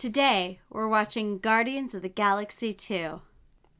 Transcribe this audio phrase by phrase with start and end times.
[0.00, 3.20] Today, we're watching Guardians of the Galaxy 2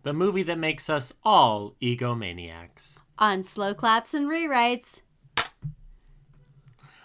[0.03, 2.99] The movie that makes us all egomaniacs.
[3.19, 5.00] on Slow Claps and Rewrites.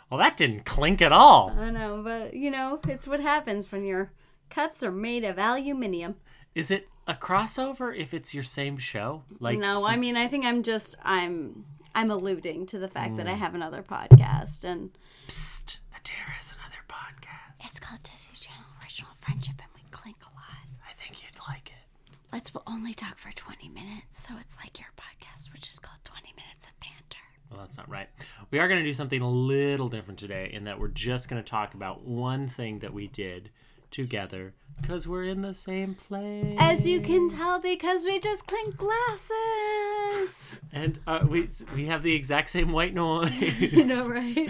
[0.10, 1.56] Well, that didn't clink at all.
[1.58, 4.12] I know, but you know, it's what happens when your
[4.50, 6.16] cups are made of aluminium.
[6.54, 9.24] Is it a crossover if it's your same show?
[9.40, 11.64] Like no, I mean, I think I'm just, I'm.
[11.98, 13.40] I'm alluding to the fact that I hmm.
[13.40, 14.90] have another podcast and
[15.30, 17.66] Psst, Adara has another podcast.
[17.66, 20.66] it's called Disney's Channel Original Friendship and we clink a lot.
[20.90, 22.16] I think you'd like it.
[22.36, 26.34] Let's only talk for 20 minutes, so it's like your podcast, which is called 20
[26.36, 27.24] Minutes of Banter.
[27.50, 28.10] Well, that's not right.
[28.52, 31.42] We are going to do something a little different today in that we're just going
[31.42, 33.52] to talk about one thing that we did
[33.90, 36.58] together because we're in the same place.
[36.60, 40.60] As you can tell, because we just clink glasses.
[40.74, 43.32] And uh, we we have the exact same white noise.
[43.62, 44.36] You know, right?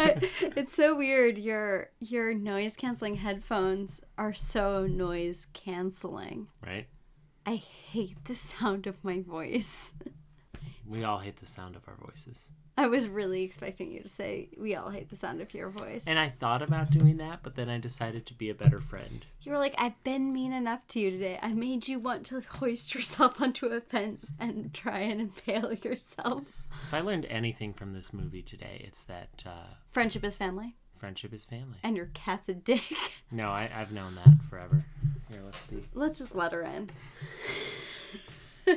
[0.00, 1.38] I- it's so weird.
[1.38, 6.48] Your your noise canceling headphones are so noise canceling.
[6.66, 6.88] Right?
[7.50, 9.94] I hate the sound of my voice.
[10.88, 12.48] We all hate the sound of our voices.
[12.78, 16.04] I was really expecting you to say we all hate the sound of your voice.
[16.06, 19.26] And I thought about doing that, but then I decided to be a better friend.
[19.42, 21.40] you were like, I've been mean enough to you today.
[21.42, 26.44] I made you want to hoist yourself onto a fence and try and impale yourself.
[26.86, 31.32] If I learned anything from this movie today, it's that uh, Friendship is family, friendship
[31.34, 31.78] is family.
[31.82, 32.82] and your cat's a dick.
[33.32, 34.84] No, I, I've known that forever.
[35.30, 35.84] Here, let's see.
[35.94, 36.90] Let's just let her in.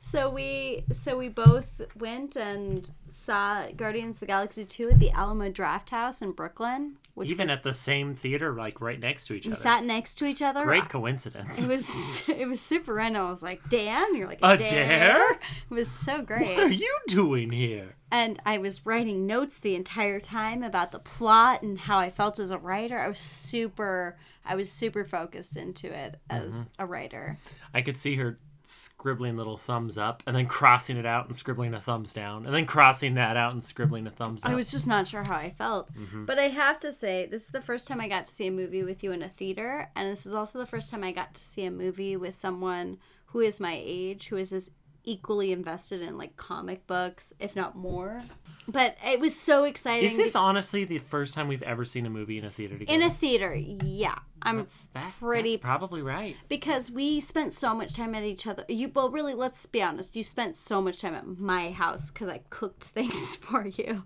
[0.00, 5.10] so we so we both went and saw Guardians of the Galaxy 2 at the
[5.10, 9.34] Alamo Drafthouse in Brooklyn, which Even was, at the same theater, like right next to
[9.34, 9.60] each we other.
[9.60, 10.64] We sat next to each other.
[10.64, 11.62] Great coincidence.
[11.62, 13.26] It was it was super random.
[13.26, 15.30] I was like, "Dan," you're like, A "Dare?" dare?
[15.32, 16.56] It was so great.
[16.56, 17.94] What are you doing here?
[18.10, 22.38] and I was writing notes the entire time about the plot and how I felt
[22.38, 22.98] as a writer.
[22.98, 24.16] I was super
[24.48, 26.82] I was super focused into it as Mm-hmm.
[26.82, 27.38] a writer.
[27.74, 31.72] I could see her scribbling little thumbs up and then crossing it out and scribbling
[31.72, 34.50] a thumbs down and then crossing that out and scribbling a thumbs up.
[34.50, 35.90] I was just not sure how I felt.
[35.94, 36.26] Mm-hmm.
[36.26, 38.50] But I have to say, this is the first time I got to see a
[38.50, 41.34] movie with you in a theater, and this is also the first time I got
[41.34, 44.70] to see a movie with someone who is my age, who is as
[45.04, 48.20] equally invested in like comic books, if not more.
[48.66, 50.04] But it was so exciting.
[50.04, 52.94] Is this honestly the first time we've ever seen a movie in a theater together?
[52.94, 53.54] in a theater?
[53.54, 56.36] Yeah, I'm that's, that, pretty- that's probably right.
[56.48, 58.64] because we spent so much time at each other.
[58.68, 60.16] You well, really, let's be honest.
[60.16, 64.04] You spent so much time at my house because I cooked things for you.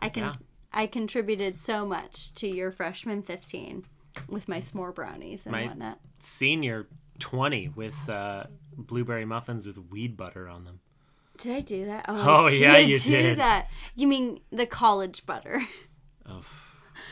[0.00, 0.34] I can Yeah.
[0.72, 3.84] I contributed so much to your freshman fifteen
[4.28, 5.98] with my s'more brownies and My- whatnot.
[6.20, 6.86] Senior
[7.18, 8.44] 20 with uh,
[8.86, 10.80] blueberry muffins with weed butter on them.
[11.38, 12.04] Did I do that?
[12.08, 13.38] Oh, Oh, I yeah, you do did.
[13.38, 13.68] that.
[13.94, 15.62] You mean the college butter?
[16.28, 16.42] Oh,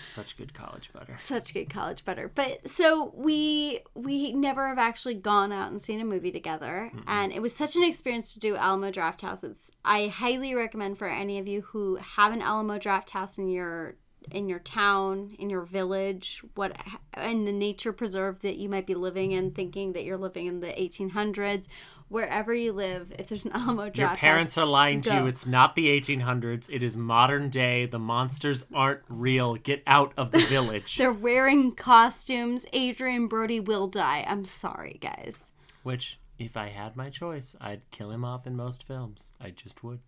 [0.07, 1.17] such good college butter.
[1.19, 2.31] Such good college butter.
[2.35, 7.33] But so we we never have actually gone out and seen a movie together, and
[7.33, 9.45] it was such an experience to do Alamo Drafthouse.
[9.45, 13.97] It's I highly recommend for any of you who have an Alamo Drafthouse in your
[14.31, 16.77] in your town, in your village, what
[17.17, 20.61] in the nature preserve that you might be living in, thinking that you're living in
[20.61, 21.67] the 1800s,
[22.09, 23.13] wherever you live.
[23.19, 25.27] If there's an Alamo Draft Your House, parents are lying to you.
[25.27, 26.69] It's not the 1800s.
[26.71, 27.87] It is modern day.
[27.87, 29.57] The monsters aren't real.
[29.57, 30.97] Get out of the village.
[30.97, 32.67] they're wearing costumes.
[32.75, 34.25] Adrien Brody will die.
[34.27, 35.53] I'm sorry, guys.
[35.83, 39.33] Which, if I had my choice, I'd kill him off in most films.
[39.41, 40.01] I just would.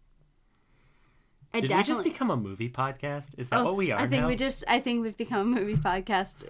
[1.52, 3.34] I Did we just become a movie podcast?
[3.36, 4.28] Is that oh, what we are Oh, I think now?
[4.28, 6.44] we just I think we've become a movie podcast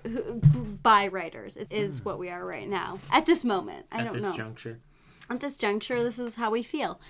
[0.82, 1.56] by writers.
[1.56, 2.04] It is hmm.
[2.04, 2.98] what we are right now.
[3.10, 3.86] At this moment.
[3.90, 4.00] I.
[4.00, 4.36] At don't this know.
[4.36, 4.78] juncture.
[5.30, 7.00] At this juncture, this is how we feel.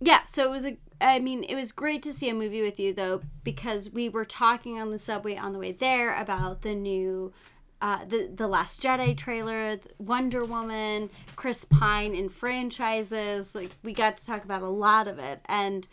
[0.00, 2.80] Yeah, so it was a I mean, it was great to see a movie with
[2.80, 6.74] you though because we were talking on the subway on the way there about the
[6.74, 7.32] new
[7.80, 13.54] uh, the the Last Jedi trailer, Wonder Woman, Chris Pine in franchises.
[13.54, 15.88] Like we got to talk about a lot of it, and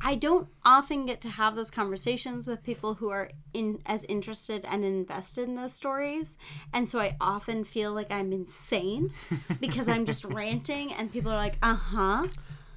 [0.00, 4.64] I don't often get to have those conversations with people who are in as interested
[4.64, 6.36] and invested in those stories,
[6.72, 9.12] and so I often feel like I'm insane
[9.60, 12.26] because I'm just ranting, and people are like, "Uh huh."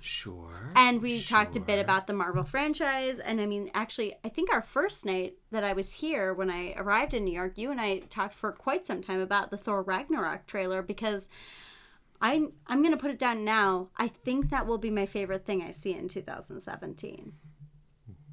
[0.05, 0.69] Sure.
[0.75, 3.19] And we talked a bit about the Marvel franchise.
[3.19, 6.73] And I mean, actually, I think our first night that I was here when I
[6.73, 9.81] arrived in New York, you and I talked for quite some time about the Thor
[9.81, 11.29] Ragnarok trailer because
[12.19, 13.91] I, I'm going to put it down now.
[13.95, 17.31] I think that will be my favorite thing I see in 2017.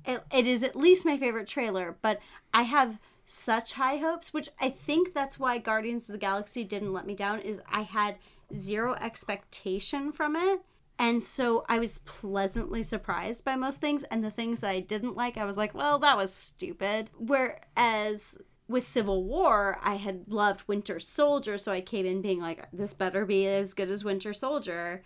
[0.07, 2.19] It, it is at least my favorite trailer, but
[2.53, 6.93] I have such high hopes, which I think that's why Guardians of the Galaxy didn't
[6.93, 8.17] let me down, is I had
[8.53, 10.63] zero expectation from it.
[11.01, 14.05] And so I was pleasantly surprised by most things.
[14.05, 17.11] And the things that I didn't like, I was like, well, that was stupid.
[17.19, 18.39] Whereas
[18.69, 22.93] with Civil War, I had loved Winter Soldier, so I came in being like, this
[22.93, 25.03] better be as good as Winter Soldier.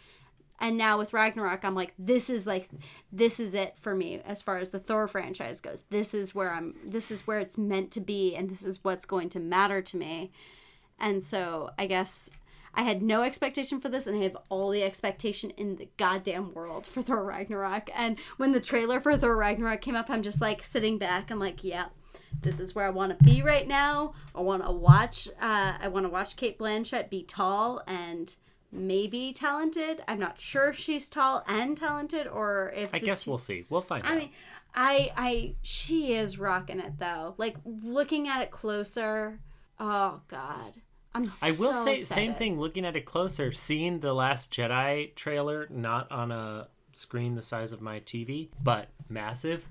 [0.59, 2.69] And now with Ragnarok, I'm like, this is like,
[3.13, 5.85] this is it for me as far as the Thor franchise goes.
[5.91, 9.07] This is where I'm, this is where it's meant to be, and this is what's
[9.07, 10.33] going to matter to me.
[10.99, 12.31] And so I guess
[12.77, 16.53] I had no expectation for this, and I have all the expectation in the goddamn
[16.55, 17.91] world for Thor Ragnarok.
[17.95, 21.31] And when the trailer for Thor Ragnarok came up, I'm just like sitting back.
[21.31, 21.87] I'm like, yeah,
[22.43, 24.15] this is where I want to be right now.
[24.35, 25.29] I want to watch.
[25.41, 28.35] Uh, I want to watch Cate Blanchett be tall and
[28.73, 30.03] maybe talented.
[30.09, 33.65] I'm not sure if she's tall and talented, or if I guess two- we'll see.
[33.71, 34.19] We'll find I out.
[34.19, 34.31] mean,
[34.75, 37.35] I I she is rocking it though.
[37.39, 39.39] Like looking at it closer.
[39.79, 40.75] Oh God,
[41.15, 41.25] I'm.
[41.43, 42.59] I will so say same thing.
[42.59, 47.73] Looking at it closer, seeing the Last Jedi trailer, not on a screen the size
[47.73, 49.69] of my TV, but massive.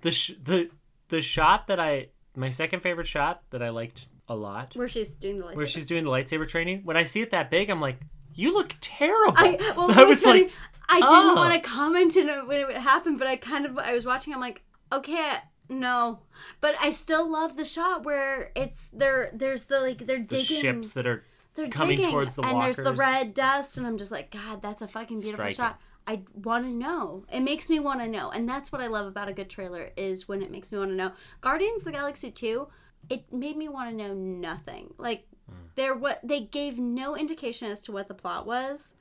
[0.00, 0.70] the sh- the
[1.08, 5.14] the shot that I my second favorite shot that I liked a lot, Where she's
[5.14, 5.56] doing the lightsaber.
[5.56, 6.82] where she's doing the lightsaber training.
[6.84, 7.98] When I see it that big, I'm like,
[8.34, 9.34] you look terrible.
[9.36, 10.44] I well, I was funny.
[10.44, 10.52] like,
[10.88, 11.34] I didn't oh.
[11.34, 14.32] want to comment it when it happened, but I kind of I was watching.
[14.32, 14.62] I'm like,
[14.92, 15.36] okay,
[15.72, 16.20] no,
[16.60, 19.30] but I still love the shot where it's there.
[19.34, 20.60] There's the like they're the digging.
[20.60, 21.24] ships that are
[21.54, 24.62] they're coming digging, towards the and there's the red dust, and I'm just like, God,
[24.62, 25.56] that's a fucking beautiful Striking.
[25.56, 25.80] shot.
[26.06, 27.24] I want to know.
[27.32, 29.90] It makes me want to know, and that's what I love about a good trailer
[29.96, 31.12] is when it makes me want to know.
[31.40, 32.68] Guardians of the Galaxy two,
[33.08, 34.94] it made me want to know nothing.
[34.98, 35.56] Like Hmm.
[35.74, 38.94] there, what they gave no indication as to what the plot was.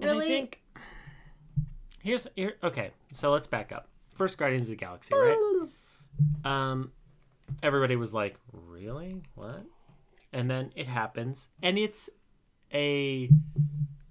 [0.00, 0.60] And I Really, think
[2.02, 2.56] here's here.
[2.62, 3.88] Okay, so let's back up.
[4.16, 5.38] First, Guardians of the Galaxy, right?
[6.46, 6.92] Um,
[7.62, 9.20] everybody was like, "Really?
[9.34, 9.66] What?"
[10.32, 12.08] And then it happens, and it's
[12.72, 13.28] a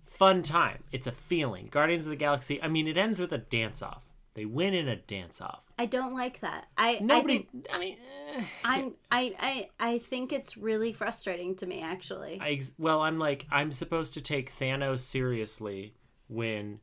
[0.04, 0.84] fun time.
[0.92, 1.68] It's a feeling.
[1.72, 2.62] Guardians of the Galaxy.
[2.62, 4.04] I mean, it ends with a dance off.
[4.36, 5.72] They win in a dance off.
[5.80, 6.68] I don't like that.
[6.78, 7.36] I Nobody.
[7.36, 7.98] I think, I, mean,
[8.36, 8.44] eh.
[8.66, 12.40] I'm I, I I think it's really frustrating to me actually.
[12.42, 15.96] I well, I'm like I'm supposed to take Thanos seriously
[16.28, 16.80] when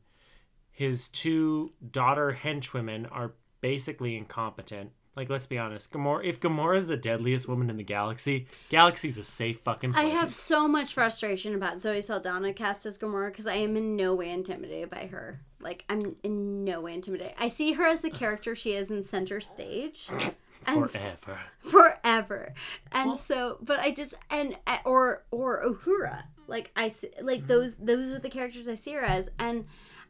[0.73, 4.91] his two daughter henchwomen are basically incompetent.
[5.15, 6.25] Like, let's be honest, Gamora.
[6.25, 10.05] If Gamora is the deadliest woman in the galaxy, galaxy's a safe fucking Place.
[10.05, 13.95] I have so much frustration about Zoe Saldana cast as Gamora because I am in
[13.95, 15.39] no way intimidated by her.
[15.59, 17.35] Like I'm in no way intimidated.
[17.37, 20.09] I see her as the character she is in Center Stage.
[20.65, 21.41] And s- forever.
[21.59, 22.53] forever.
[22.93, 26.89] And so, but I just and or or Uhura, like I
[27.21, 29.65] like those those are the characters I see her as, and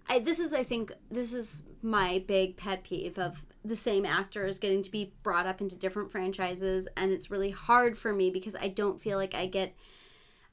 [0.08, 4.60] I this is I think this is my big pet peeve of the same actors
[4.60, 8.56] getting to be brought up into different franchises, and it's really hard for me because
[8.56, 9.76] I don't feel like I get.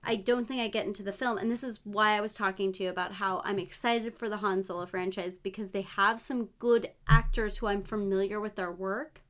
[0.02, 2.73] I don't think I get into the film, and this is why I was talking
[2.73, 6.49] to you about how I'm excited for the Han Solo franchise because they have some
[6.58, 9.20] good actors who I'm familiar with their work,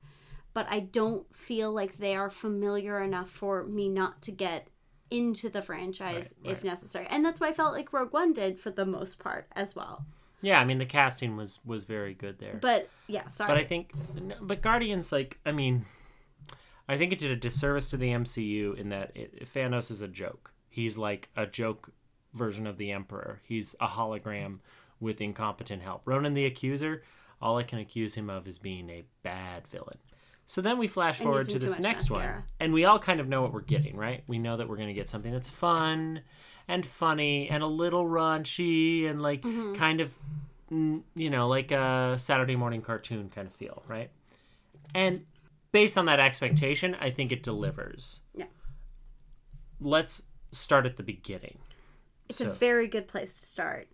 [0.54, 4.68] but I don't feel like they are familiar enough for me not to get
[5.10, 6.70] into the franchise Right, if right.
[6.70, 7.06] necessary.
[7.10, 10.04] And that's why I felt like Rogue One did for the most part as well.
[10.42, 12.58] Yeah, I mean the casting was was very good there.
[12.60, 13.48] But yeah, sorry.
[13.48, 13.92] But I think,
[14.40, 15.84] but Guardians, like, I mean,
[16.88, 20.08] I think it did a disservice to the MCU in that it, Thanos is a
[20.08, 20.52] joke.
[20.68, 21.92] He's like a joke
[22.32, 23.40] version of the Emperor.
[23.44, 24.60] He's a hologram
[24.98, 26.02] with incompetent help.
[26.04, 27.02] Ronan the Accuser,
[27.40, 29.98] all I can accuse him of is being a bad villain.
[30.50, 33.28] So then we flash And forward to this next one, and we all kind of
[33.28, 34.24] know what we're getting, right?
[34.26, 36.22] We know that we're going to get something that's fun
[36.66, 39.74] and funny and a little raunchy and like Mm-hmm.
[39.74, 40.12] kind of
[40.68, 44.10] mm, you know, like a Saturday morning cartoon kind of feel, right?
[44.92, 45.24] And
[45.70, 48.18] based on that expectation, I think it delivers.
[48.34, 48.46] Yeah.
[49.80, 51.58] Let's start at the beginning.
[52.28, 53.86] it's a very good place to start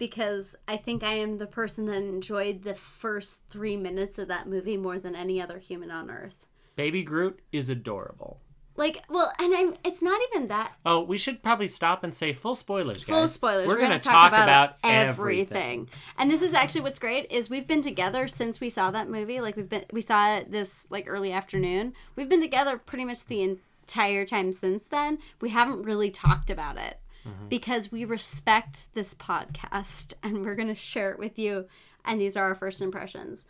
[0.00, 4.48] because I think I am the person that enjoyed the first three minutes of that
[4.48, 6.46] movie more than any other human on earth.
[6.74, 8.40] Baby Groot is adorable.
[8.76, 9.76] Like, well, and I'm.
[9.84, 13.68] It's not even that Oh, we should probably stop and say full spoilers, full spoilers.
[13.68, 15.08] We're, We're, going to talk, talk about, everything.
[15.08, 15.88] everything.
[16.16, 19.42] And this is actually what's great is we've been together since we saw that movie.
[19.42, 21.92] Like we've been we saw it this like early afternoon.
[22.16, 25.18] We've been together pretty much the entire time since then.
[25.42, 27.48] We haven't really talked about it Mm-hmm.
[27.48, 31.66] because we respect this podcast and we're going to share it with you
[32.04, 33.46] and these are our first impressions.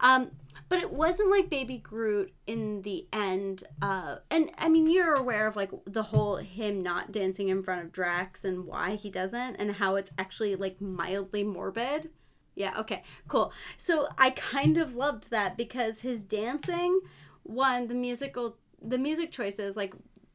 [0.00, 0.32] Um,
[0.68, 3.64] but it wasn't like Baby Groot in the end.
[3.80, 7.82] Uh, and I mean, you're aware of like the whole him not dancing in front
[7.84, 12.10] of Drax and why he doesn't, and how it's actually like mildly morbid.
[12.54, 13.52] Yeah, okay, cool.
[13.78, 17.00] So I kind of loved that because his dancing,
[17.42, 19.94] one, the musical, the music choices, like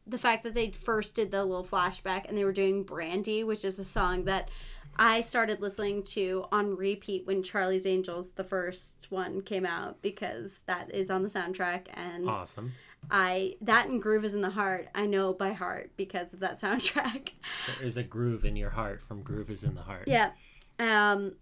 [0.09, 3.63] the fact that they first did the little flashback and they were doing Brandy, which
[3.63, 4.49] is a song that
[4.97, 10.59] I started listening to on repeat when Charlie's Angels, the first one, came out because
[10.65, 12.73] that is on the soundtrack and Awesome.
[13.09, 16.59] I that and Groove is in the Heart I know by heart because of that
[16.61, 17.29] soundtrack.
[17.67, 20.07] There is a groove in your heart from Groove is in the Heart.
[20.07, 20.31] Yeah.
[20.79, 21.35] Um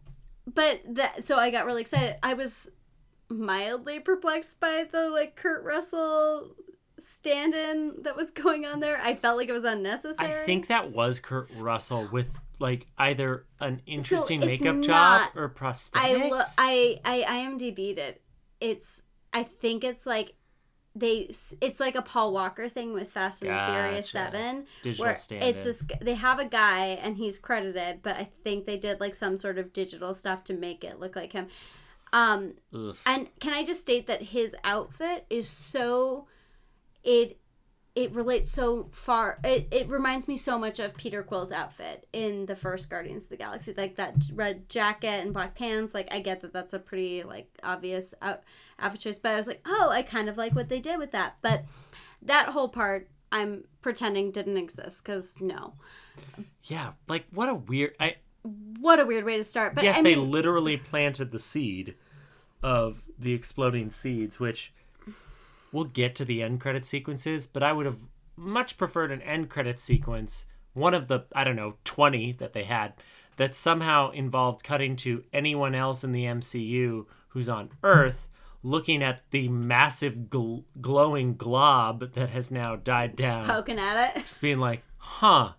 [0.46, 2.18] but that so I got really excited.
[2.22, 2.70] I was
[3.30, 6.52] mildly perplexed by the like Kurt Russell
[7.00, 9.00] stand-in that was going on there.
[9.02, 10.32] I felt like it was unnecessary.
[10.42, 15.38] I think that was Kurt Russell with like either an interesting it's makeup not- job
[15.38, 15.92] or prosthetics.
[15.96, 18.22] I lo- I I IMDb'd it.
[18.60, 20.34] It's I think it's like
[20.96, 21.30] they
[21.62, 25.48] it's like a Paul Walker thing with Fast and the Furious 7 Digital where stand-in.
[25.50, 29.14] it's this they have a guy and he's credited but I think they did like
[29.14, 31.50] some sort of digital stuff to make it look like him.
[32.14, 32.98] Um Ugh.
[33.06, 36.26] and can I just state that his outfit is so
[37.08, 37.40] it
[37.96, 42.46] it relates so far it, it reminds me so much of Peter Quill's outfit in
[42.46, 46.20] the first Guardians of the Galaxy like that red jacket and black pants like I
[46.20, 48.44] get that that's a pretty like obvious out,
[48.78, 51.12] outfit choice but I was like oh I kind of like what they did with
[51.12, 51.64] that but
[52.22, 55.74] that whole part I'm pretending didn't exist cuz no
[56.64, 57.96] Yeah, like what a weird.
[58.00, 58.18] I
[58.80, 61.96] what a weird way to start but yes, I they mean literally planted the seed
[62.62, 64.74] of the exploding seeds, which
[65.72, 68.00] we'll get to the end credit sequences, but I would have
[68.36, 72.64] much preferred an end credit sequence, one of the, I don't know, 20 that they
[72.64, 72.94] had,
[73.38, 78.28] that somehow involved cutting to anyone else in the MCU who's on Earth
[78.64, 83.46] looking at the massive gl- glowing glob that has now died down.
[83.46, 85.54] Just poking at it Just being like, huh.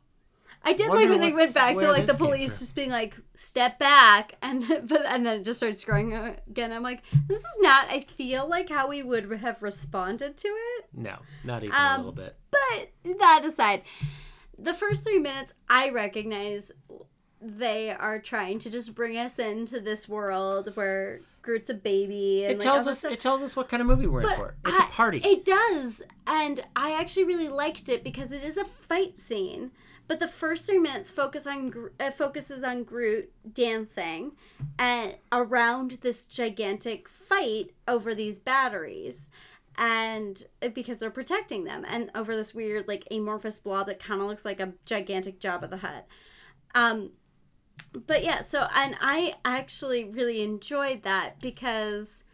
[0.68, 3.78] I did like when they went back to like the police just being like step
[3.78, 6.72] back and but and then it just starts growing again.
[6.72, 10.84] I'm like this is not I feel like how we would have responded to it.
[10.94, 12.36] No, not even Um, a little bit.
[12.50, 13.82] But that aside,
[14.58, 16.72] the first 3 minutes I recognize
[17.40, 22.52] they are trying to just bring us into this world where Groot's a baby and
[22.54, 22.98] It like, tells us.
[22.98, 23.12] stuff.
[23.12, 24.56] It tells us what kind of movie we're in for.
[24.66, 25.18] It's a I- party.
[25.24, 29.70] It does, and I actually really liked it because it is a fight scene.
[30.08, 34.32] But the first three minutes focus on uh, focuses on Groot dancing,
[34.78, 39.28] and around this gigantic fight over these batteries,
[39.76, 44.22] and uh, because they're protecting them, and over this weird like amorphous blob that kind
[44.22, 46.06] of looks like a gigantic Jabba the Hutt.
[46.74, 47.10] Um,
[48.06, 52.24] but yeah, so and I actually really enjoyed that because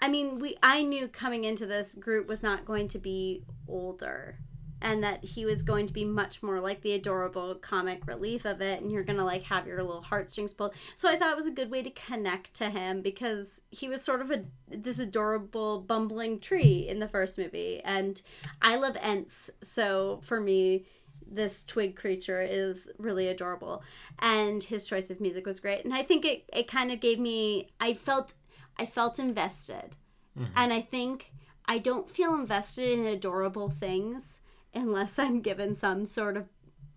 [0.00, 4.38] I mean, we I knew coming into this Groot was not going to be older
[4.82, 8.60] and that he was going to be much more like the adorable comic relief of
[8.60, 10.74] it and you're going to like have your little heartstrings pulled.
[10.94, 14.02] So I thought it was a good way to connect to him because he was
[14.02, 18.20] sort of a this adorable bumbling tree in the first movie and
[18.60, 20.84] I love Ents, so for me
[21.30, 23.82] this twig creature is really adorable
[24.18, 27.18] and his choice of music was great and i think it, it kind of gave
[27.18, 28.34] me i felt
[28.76, 29.96] i felt invested
[30.38, 30.52] mm-hmm.
[30.56, 31.32] and i think
[31.66, 34.40] i don't feel invested in adorable things
[34.74, 36.46] unless i'm given some sort of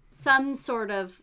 [0.09, 1.21] some sort of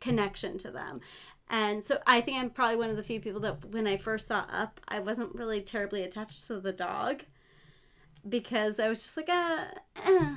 [0.00, 1.00] connection to them
[1.48, 4.26] and so i think i'm probably one of the few people that when i first
[4.26, 7.22] saw up i wasn't really terribly attached to the dog
[8.28, 9.66] because i was just like uh,
[10.04, 10.34] eh.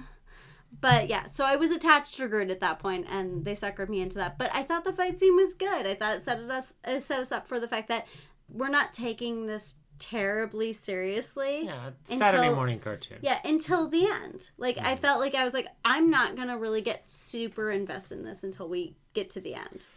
[0.81, 4.01] But yeah, so I was attached to Groot at that point, and they suckered me
[4.01, 4.37] into that.
[4.37, 5.85] But I thought the fight scene was good.
[5.85, 8.07] I thought it set us it set us up for the fact that
[8.49, 11.65] we're not taking this terribly seriously.
[11.65, 13.17] yeah, Saturday until- morning cartoon.
[13.21, 14.49] Yeah, until the end.
[14.57, 18.25] Like I felt like I was like, I'm not gonna really get super invested in
[18.25, 19.87] this until we get to the end.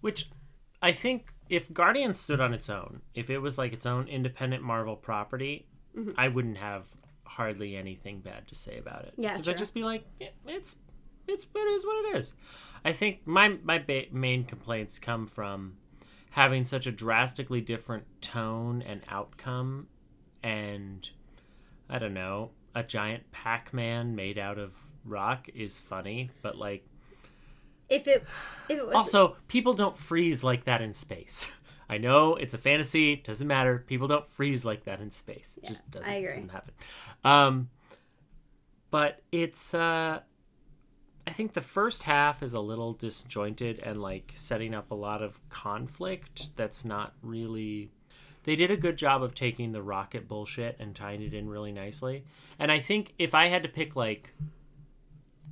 [0.00, 0.30] Which
[0.82, 4.62] I think if Guardians stood on its own, if it was like its own independent
[4.62, 6.10] Marvel property, Mm-hmm.
[6.18, 6.86] I wouldn't have
[7.24, 9.14] hardly anything bad to say about it.
[9.16, 9.48] Yeah, because.
[9.48, 10.74] I'd just be like, yeah, it's
[11.28, 12.34] it's it is what it is.
[12.84, 15.76] I think my my ba- main complaints come from
[16.34, 19.86] having such a drastically different tone and outcome,
[20.42, 21.08] and
[21.88, 24.74] I don't know, a giant Pac-Man made out of
[25.04, 26.84] rock is funny, but like
[27.88, 28.24] If it
[28.68, 31.48] if it was also, people don't freeze like that in space.
[31.88, 33.84] I know it's a fantasy, doesn't matter.
[33.86, 35.56] People don't freeze like that in space.
[35.62, 36.34] It just doesn't, I agree.
[36.34, 36.74] doesn't happen.
[37.22, 37.70] Um,
[38.90, 40.20] but it's uh,
[41.26, 45.22] I think the first half is a little disjointed and like setting up a lot
[45.22, 47.90] of conflict that's not really
[48.44, 51.72] they did a good job of taking the rocket bullshit and tying it in really
[51.72, 52.24] nicely.
[52.58, 54.34] And I think if I had to pick like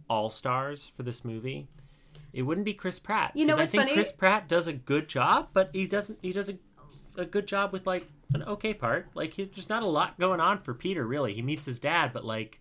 [0.09, 1.69] all stars for this movie,
[2.33, 3.33] it wouldn't be Chris Pratt.
[3.35, 3.95] You know I think funny?
[3.95, 6.19] Chris Pratt does a good job, but he doesn't.
[6.23, 6.59] He does a,
[7.17, 9.09] a good job with like an okay part.
[9.15, 11.33] Like he, there's not a lot going on for Peter really.
[11.33, 12.61] He meets his dad, but like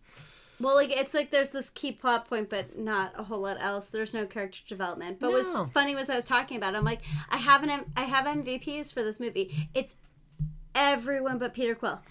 [0.61, 3.91] Well, like it's like there's this key plot point, but not a whole lot else.
[3.91, 5.19] There's no character development.
[5.19, 5.37] But No.
[5.37, 6.73] what's funny was I was talking about.
[6.75, 9.69] it, I'm like, I have an M- I have MVPs for this movie.
[9.73, 9.95] It's
[10.75, 11.99] everyone but Peter Quill.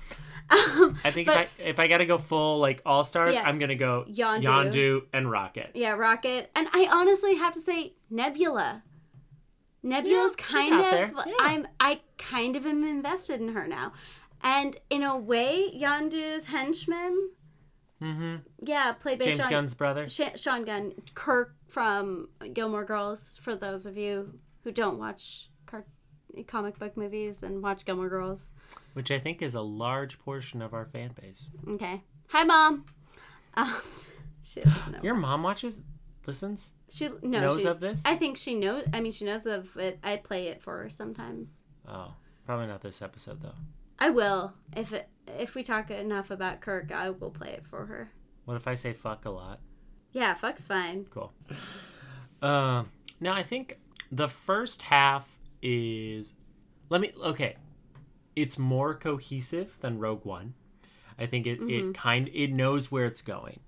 [0.51, 3.43] Um, I think but- if I if I gotta go full like all stars, Yeah.
[3.45, 4.43] I'm gonna go Yondu.
[4.43, 5.71] Yondu and Rocket.
[5.75, 6.51] Yeah, Rocket.
[6.57, 8.83] And I honestly have to say Nebula.
[9.85, 11.15] Nebula's Yeah, kind of.
[11.25, 11.35] Yeah.
[11.39, 13.93] I'm I kind of am invested in her now.
[14.43, 17.31] And in a way, Yondu's henchman,
[18.03, 18.37] Mm-hmm.
[18.65, 20.09] yeah, played by James Sean Gunn's brother.
[20.09, 23.39] Sean Gunn, Kirk from Gilmore Girls.
[23.43, 25.85] For those of you who don't watch car-
[26.47, 28.53] comic book movies and watch Gilmore Girls,
[28.95, 31.49] which I think is a large portion of our fan base.
[31.69, 32.03] okay.
[32.29, 32.87] Hi, mom.
[33.55, 33.75] Um,
[34.45, 35.03] she doesn't.
[35.03, 35.81] Your mom watches,
[36.25, 38.01] listens, She no, knows she, of this.
[38.05, 38.85] I think she knows.
[38.93, 39.99] I mean, she knows of it.
[40.05, 41.65] I play it for her sometimes.
[41.89, 42.15] Oh,
[42.47, 43.57] probably not this episode though.
[44.01, 46.91] I will if it if we talk enough about Kirk.
[46.93, 48.11] I will play it for her.
[48.45, 49.61] What if I say fuck a lot?
[50.13, 51.07] Yeah, fuck's fine.
[51.11, 51.33] Cool.
[52.43, 52.91] Um,
[53.21, 53.79] now I think
[54.11, 56.35] the first half is.
[56.89, 57.13] Let me.
[57.23, 57.57] Okay,
[58.35, 60.55] it's more cohesive than Rogue One.
[61.19, 63.61] I think it, it kind it knows where it's going.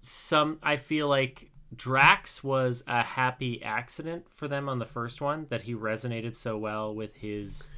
[0.00, 5.46] Some I feel like Drax was a happy accident for them on the first one
[5.48, 7.70] that he resonated so well with his.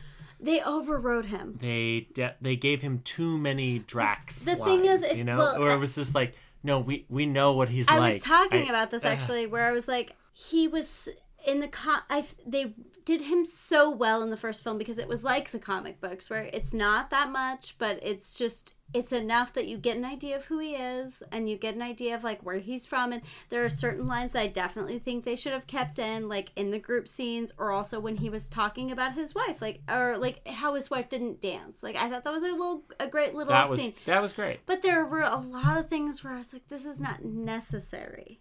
[0.43, 1.59] They overrode him.
[1.61, 4.45] They de- they gave him too many Drax.
[4.45, 7.05] The thing is, if- you know, well, or uh, it was just like, no, we
[7.09, 8.15] we know what he's I like.
[8.15, 11.09] was talking I- about this uh, actually, where I was like, he was
[11.47, 12.01] in the con.
[12.09, 15.59] I they did him so well in the first film because it was like the
[15.59, 19.97] comic books, where it's not that much, but it's just it's enough that you get
[19.97, 22.87] an idea of who he is and you get an idea of like where he's
[22.87, 26.29] from and there are certain lines that I definitely think they should have kept in
[26.29, 29.81] like in the group scenes or also when he was talking about his wife like
[29.89, 33.07] or like how his wife didn't dance like I thought that was a little a
[33.07, 34.59] great little That was scene that was great.
[34.67, 38.41] but there were a lot of things where I was like, this is not necessary.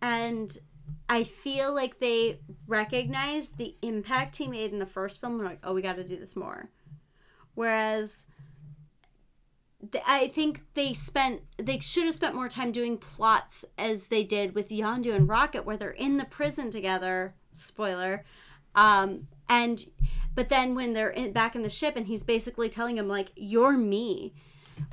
[0.00, 0.56] And
[1.08, 5.38] I feel like they recognized the impact he made in the first film.
[5.38, 6.70] They're like, oh, we got to do this more.
[7.54, 8.24] Whereas
[10.06, 14.54] I think they spent, they should have spent more time doing plots as they did
[14.54, 17.34] with Yondu and Rocket, where they're in the prison together.
[17.50, 18.24] Spoiler.
[18.74, 19.84] Um, and,
[20.34, 23.32] but then when they're in, back in the ship and he's basically telling him, like,
[23.36, 24.32] you're me.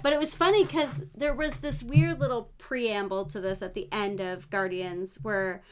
[0.03, 3.88] But it was funny because there was this weird little preamble to this at the
[3.91, 5.63] end of Guardians where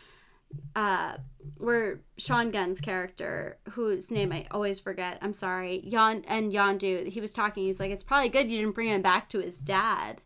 [0.76, 1.18] uh
[1.58, 7.22] where Sean Gunn's character, whose name I always forget, I'm sorry, Yon and Yondu, he
[7.22, 10.22] was talking, he's like, It's probably good you didn't bring him back to his dad.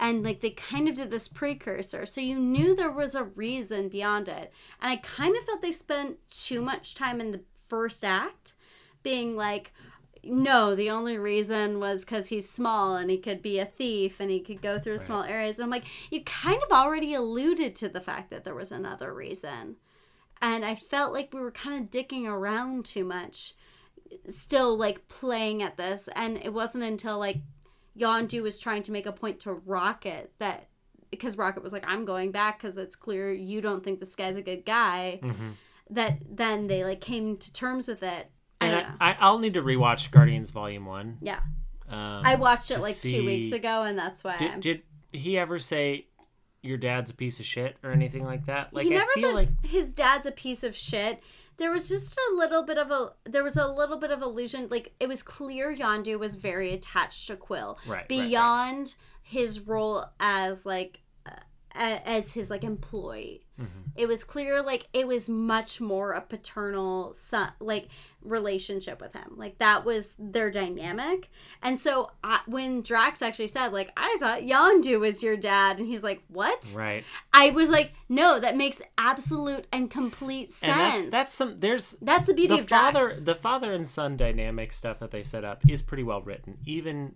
[0.00, 2.06] And like they kind of did this precursor.
[2.06, 4.52] So you knew there was a reason beyond it.
[4.80, 8.54] And I kind of felt they spent too much time in the first act
[9.02, 9.72] being like,
[10.28, 14.30] no, the only reason was because he's small and he could be a thief and
[14.30, 15.58] he could go through small areas.
[15.58, 19.12] And I'm like, you kind of already alluded to the fact that there was another
[19.12, 19.76] reason.
[20.40, 23.54] And I felt like we were kind of dicking around too much,
[24.28, 26.08] still like playing at this.
[26.14, 27.38] And it wasn't until like
[27.98, 30.68] Yondu was trying to make a point to Rocket that
[31.10, 34.36] because Rocket was like, I'm going back because it's clear you don't think this guy's
[34.36, 35.20] a good guy.
[35.22, 35.50] Mm-hmm.
[35.90, 38.30] That then they like came to terms with it.
[38.60, 38.74] And.
[39.00, 41.18] I, I, I'll need to rewatch Guardians Volume One.
[41.20, 41.40] yeah.
[41.88, 45.38] Um, I watched it like see- two weeks ago, and that's why Did, did he
[45.38, 46.06] ever say
[46.60, 48.74] your dad's a piece of shit or anything like that?
[48.74, 51.22] Like he never said like his dad's a piece of shit.
[51.56, 54.68] There was just a little bit of a there was a little bit of illusion.
[54.70, 58.08] Like it was clear Yondu was very attached to Quill Right, right, right.
[58.08, 61.00] beyond his role as like
[61.74, 63.44] as his like employee.
[63.60, 63.90] Mm-hmm.
[63.96, 67.88] It was clear like it was much more a paternal son like
[68.22, 69.32] relationship with him.
[69.36, 71.28] Like that was their dynamic.
[71.62, 75.88] And so I, when Drax actually said like I thought Yondu was your dad and
[75.88, 76.74] he's like what?
[76.76, 77.04] right.
[77.32, 80.72] I was like, no, that makes absolute and complete sense.
[81.04, 83.22] And that's that's some there's That's the beauty the of father Drax.
[83.22, 87.14] the father and son dynamic stuff that they set up is pretty well written even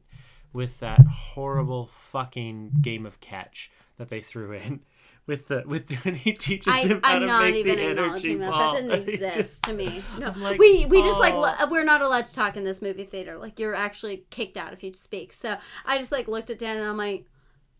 [0.53, 3.71] with that horrible fucking game of catch
[4.03, 4.81] that they threw in
[5.27, 7.91] with the with when he teaches I, him how I'm to not make even the
[7.91, 8.51] acknowledging that.
[8.51, 8.73] ball.
[8.73, 10.03] That didn't exist just- to me.
[10.19, 11.69] No, like, we we just like oh.
[11.71, 13.39] we're not allowed to talk in this movie theater.
[13.39, 15.33] Like you're actually kicked out if you speak.
[15.33, 17.27] So I just like looked at Dan and I'm like,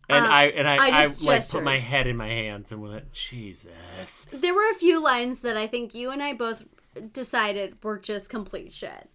[0.09, 2.71] and um, I and I, I I, just like put my head in my hands
[2.71, 4.27] and went Jesus.
[4.31, 6.63] there were a few lines that I think you and I both
[7.11, 9.09] decided were just complete shit.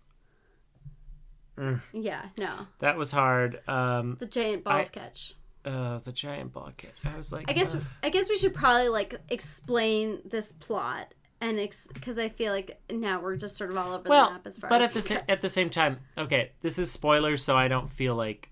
[1.59, 1.81] Mm.
[1.93, 3.61] Yeah, no, That was hard.
[3.67, 5.35] Um, the giant ball I- of catch.
[5.69, 6.95] Uh, the giant bucket.
[7.05, 7.83] I was like, I guess ugh.
[8.03, 11.57] I guess we should probably like explain this plot and
[11.95, 14.59] because I feel like now we're just sort of all over the well, map as
[14.59, 17.45] far as but as at the sa- at the same time, okay, this is spoilers,
[17.45, 18.51] so I don't feel like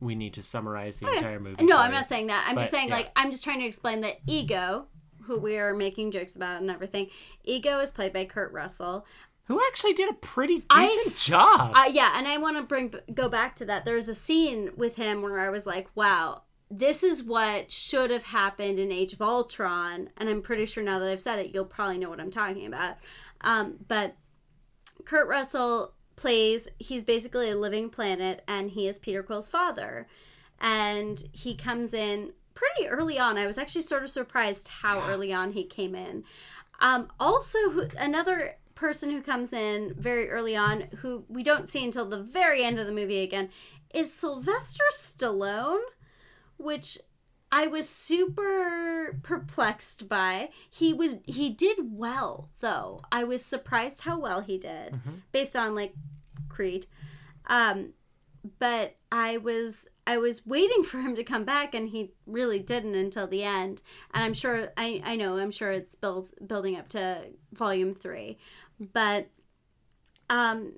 [0.00, 1.18] we need to summarize the Okay.
[1.18, 1.62] entire movie.
[1.64, 1.98] No, I'm you.
[1.98, 2.46] not saying that.
[2.48, 2.94] I'm just saying yeah.
[2.94, 4.86] like I'm just trying to explain that ego,
[5.24, 7.08] who we are making jokes about and everything.
[7.44, 9.06] Ego is played by Kurt Russell.
[9.50, 11.72] Who actually did a pretty I- decent job.
[11.74, 13.84] Uh, yeah, and I want to bring go back to that.
[13.84, 18.22] There's a scene with him where I was like, "Wow, this is what should have
[18.22, 21.64] happened in Age of Ultron." And I'm pretty sure now that I've said it, you'll
[21.64, 22.98] probably know what I'm talking about.
[23.40, 24.14] Um, but
[25.04, 26.68] Kurt Russell plays.
[26.78, 30.06] He's basically a living planet, and he is Peter Quill's father.
[30.60, 33.36] And he comes in pretty early on.
[33.36, 36.22] I was actually sort of surprised how early on he came in.
[36.80, 42.06] Um, also, another person who comes in very early on, who we don't see until
[42.08, 43.50] the very end of the movie again,
[43.92, 45.82] is Sylvester Stallone,
[46.56, 46.98] which
[47.52, 50.48] I was super perplexed by.
[50.70, 53.02] He was he did well though.
[53.12, 54.98] I was surprised how well he did
[55.30, 55.92] based on like
[56.48, 56.86] Creed.
[57.46, 57.92] Um,
[58.58, 62.94] but I was I was waiting for him to come back, and he really didn't
[62.94, 63.82] until the end.
[64.14, 68.38] And I'm sure I I know I'm sure it's built building up to volume three,
[68.92, 69.28] but
[70.28, 70.74] um,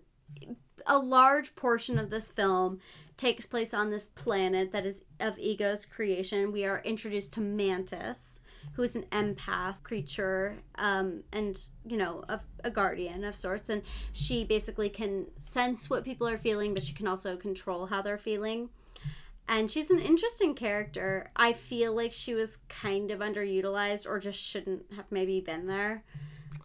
[0.87, 2.81] a large portion of this film
[3.17, 6.51] takes place on this planet that is of Ego's creation.
[6.51, 8.41] We are introduced to Mantis,
[8.73, 13.69] who is an empath creature, um, and you know, a, a guardian of sorts.
[13.69, 18.03] And she basically can sense what people are feeling, but she can also control how
[18.03, 18.71] they're feeling.
[19.49, 21.31] And she's an interesting character.
[21.37, 26.05] I feel like she was kind of underutilized, or just shouldn't have maybe been there.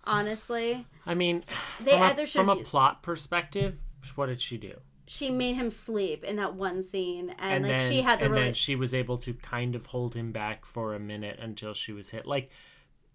[0.08, 1.44] Honestly, I mean,
[1.80, 3.78] They from, either a, from a plot perspective,
[4.16, 4.74] what did she do?
[5.10, 8.26] she made him sleep in that one scene, and, And, like then, she had the
[8.26, 11.74] and then she was able to kind of hold him back for a minute until
[11.74, 12.26] she was hit.
[12.26, 12.50] Like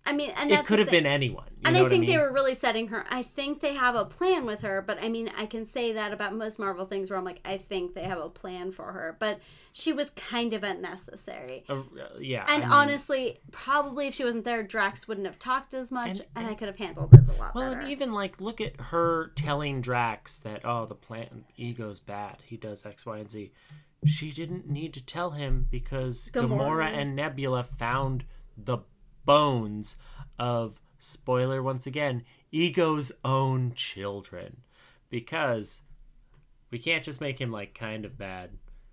[0.04, 1.44] I mean, and it could have been anyone.
[1.48, 2.10] You and I think I mean?
[2.10, 3.04] they were really setting her.
[3.08, 6.12] I think they have a plan with her, but I mean, I can say that
[6.12, 9.16] about most Marvel things where I'm like, I think they have a plan for her,
[9.20, 9.38] but
[9.70, 11.64] she was kind of unnecessary.
[11.68, 11.82] Uh,
[12.20, 15.92] yeah, And I mean- honestly, probably if she wasn't there, Drax wouldn't have talked as
[15.92, 17.80] much, and, And- I could have handled it a lot Well, better.
[17.82, 22.38] and even like look at her telling Drax that oh the plant ego's bad.
[22.44, 23.52] He does X, Y, and Z.
[24.04, 26.86] She didn't need to tell him because Gamora, Gamora.
[26.92, 28.24] and Nebula found
[28.56, 28.78] the
[29.24, 29.96] bones
[30.38, 34.58] of spoiler once again ego's own children
[35.10, 35.82] because
[36.70, 38.50] we can't just make him like kind of bad.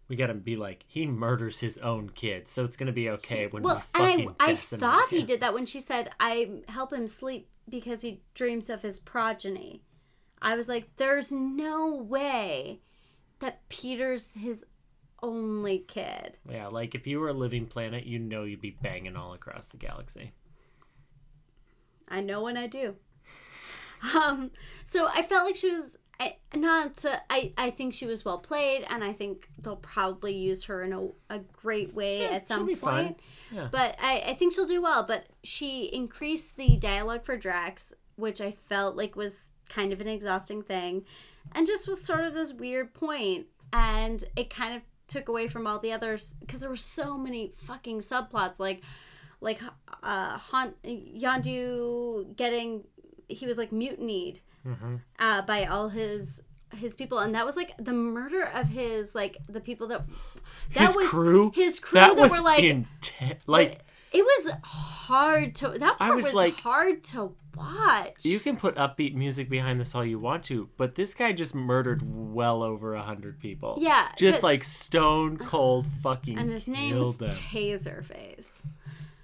[0.08, 3.63] We gotta be like he murders his own kids, so it's gonna be okay when
[3.63, 6.62] well, we and fucking I, I decimate thought he did that when she said, "I
[6.68, 9.84] help him sleep because he dreams of his progeny."
[10.42, 12.82] I was like, "There's no way
[13.39, 14.65] that Peter's his
[15.21, 19.15] only kid." Yeah, like if you were a living planet, you know you'd be banging
[19.15, 20.34] all across the galaxy.
[22.08, 22.95] I know when I do.
[24.15, 24.51] Um,
[24.86, 26.97] so I felt like she was I, not.
[26.97, 30.84] To, I I think she was well played, and I think they'll probably use her
[30.84, 33.19] in a, a great way at she'll some point.
[33.53, 33.69] Yeah.
[33.71, 35.03] But I, I think she'll do well.
[35.03, 40.08] But she increased the dialogue for Drax, which I felt like was kind of an
[40.08, 41.05] exhausting thing,
[41.53, 45.67] and just was sort of this weird point, and it kind of took away from
[45.67, 48.82] all the others because there were so many fucking subplots, like
[49.41, 49.60] like
[50.04, 52.84] uh Han, Yondu getting
[53.28, 54.95] he was like mutinied Mm-hmm.
[55.19, 56.43] uh, by all his
[56.76, 60.04] his people and that was like the murder of his like the people that
[60.74, 63.41] that his was crew, his crew that, that, was were like intense.
[63.48, 63.80] Like
[64.12, 68.56] it was hard to that I part was was, like- hard to watch you can
[68.56, 72.63] put upbeat music behind this all you want to, but this guy just murdered well
[72.63, 73.78] over a hundred people.
[73.82, 76.38] Yeah, just like stone cold fucking.
[76.38, 77.32] and his name's them.
[77.32, 78.63] Taserface.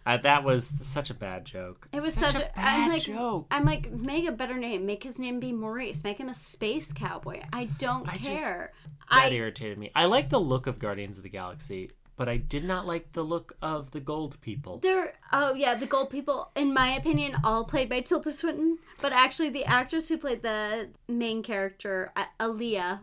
[0.06, 1.88] Uh, that was such a bad joke.
[1.91, 2.56] It was such, such, a a.
[2.56, 3.48] bad I'm like, joke.
[3.50, 4.86] I'm like, make a better name.
[4.86, 6.04] Make his name be Maurice.
[6.04, 7.41] Make him a space cowboy.
[7.52, 8.71] I don't I just- care.
[9.10, 9.91] That I irritated me.
[9.95, 13.23] I like the look of Guardians of the Galaxy, but I did not like the
[13.23, 14.80] look of the gold people.
[14.80, 18.78] They're oh yeah, the gold people, in my opinion, all played by Tilda Swinton.
[19.01, 22.99] But actually, the actress who played the main character, uh, Aaliyah,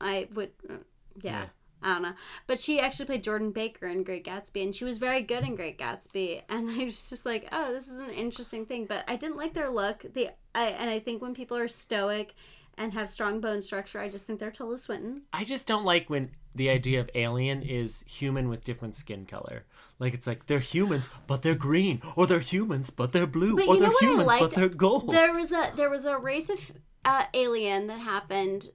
[0.00, 0.74] I would, uh,
[1.22, 1.44] yeah, Yeah.
[1.82, 2.12] I don't know,
[2.46, 5.54] but she actually played Jordan Baker in Great Gatsby, and she was very good in
[5.54, 6.42] Great Gatsby.
[6.48, 8.86] And I was just like, oh, this is an interesting thing.
[8.86, 10.06] But I didn't like their look.
[10.14, 12.34] The I, and I think when people are stoic
[12.78, 15.22] and have strong bone structure, I just think they're Tilda Swinton.
[15.32, 19.64] I just don't like when the idea of alien is human with different skin color.
[19.98, 23.68] Like it's like they're humans but they're green, or they're humans but they're blue, But
[23.68, 25.10] or they're know what I humans but they're gold.
[25.10, 26.72] There was a there was a race of
[27.04, 28.70] uh, alien that happened,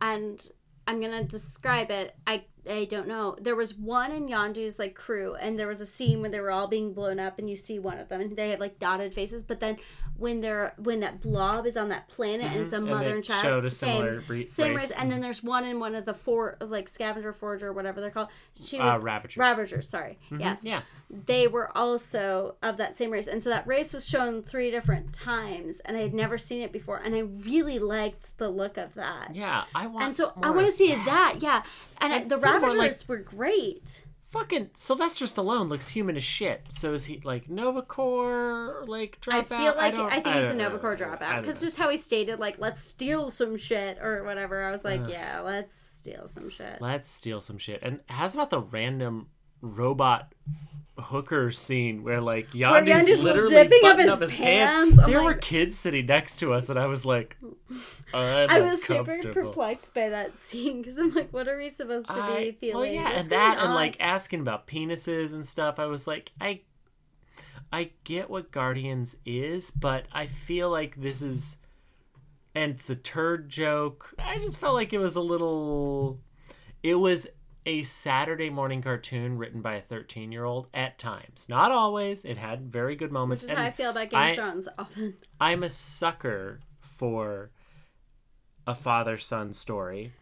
[0.00, 0.46] and
[0.86, 2.14] I'm gonna describe it.
[2.26, 3.36] I I don't know.
[3.40, 6.50] There was one in Yondu's like crew, and there was a scene when they were
[6.50, 9.14] all being blown up, and you see one of them, and they have like dotted
[9.14, 9.42] faces.
[9.42, 9.78] But then
[10.16, 12.76] when they're when that blob is on that planet, and it's a.
[12.76, 14.82] And mother they and child, showed a same similar same race.
[14.82, 14.90] race.
[14.92, 18.28] And then there's one in one of the four like scavenger forger, whatever they're called.
[18.62, 19.36] She Uh, was Ravagers.
[19.36, 19.88] Ravagers.
[19.88, 20.40] Sorry, Mhm.
[20.40, 20.82] yes, Yeah.
[21.10, 25.12] they were also of that same race and so that race was shown three different
[25.12, 28.94] times and i had never seen it before and i really liked the look of
[28.94, 29.64] that Yeah.
[29.74, 30.04] I want.
[30.06, 31.62] and so i want to see that yeah
[31.98, 36.62] and I, the more like- ravagers were great Fucking Sylvester Stallone looks human as shit.
[36.70, 38.84] So is he like Nova Corps?
[38.86, 41.90] Like i feel like don't- i, think he's a Nova Corps dropout because just how
[41.90, 46.26] he stated like let's steal some shit or whatever i was like yeah let's steal
[46.26, 47.80] some shit Let's steal some shit.
[47.82, 49.28] And how's about the random
[49.60, 50.32] robot
[50.98, 54.96] hooker scene where like Yondu's, Yondu's literally zipping up his up his pants.
[54.96, 55.10] pants?
[55.10, 57.36] There were kids sitting next to us, and I was like,
[58.12, 62.06] I'm I was super perplexed by that scene because I'm like, what are we supposed
[62.08, 62.76] to be I- feeling?
[62.76, 65.78] Well, yeah, What's and that, going and like asking about penises and stuff.
[65.80, 66.60] I was like, I,
[67.72, 71.56] I get what Guardians is, but I feel like this is,
[72.54, 74.14] and the turd joke.
[74.18, 76.20] I just felt like it was a little.
[76.84, 77.26] It was
[77.66, 81.46] a Saturday morning cartoon written by a 13 year old at times.
[81.48, 82.24] Not always.
[82.24, 83.42] It had very good moments.
[83.42, 85.14] Which is and how I feel about Game I- of Thrones often.
[85.40, 87.50] I'm a sucker for
[88.66, 90.12] a father son story.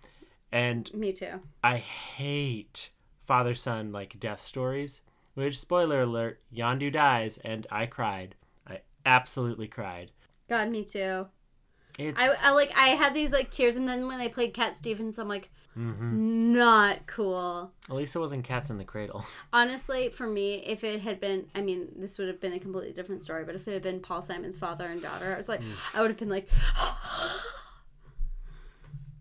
[0.50, 1.40] And Me too.
[1.64, 5.00] I hate father son like death stories.
[5.34, 8.34] Which spoiler alert, Yondu dies and I cried.
[8.68, 10.10] I absolutely cried.
[10.48, 11.26] God, me too.
[11.98, 14.76] It's I, I like I had these like tears, and then when they played Cat
[14.76, 16.52] Stevens, I'm like, Mm-hmm.
[16.52, 17.70] not cool.
[17.88, 19.24] at least it wasn't cats in the cradle.
[19.52, 22.92] Honestly, for me, if it had been, I mean, this would have been a completely
[22.92, 23.44] different story.
[23.44, 25.72] But if it had been Paul Simon's father and daughter, I was like, Mm.
[25.94, 26.48] I would have been like,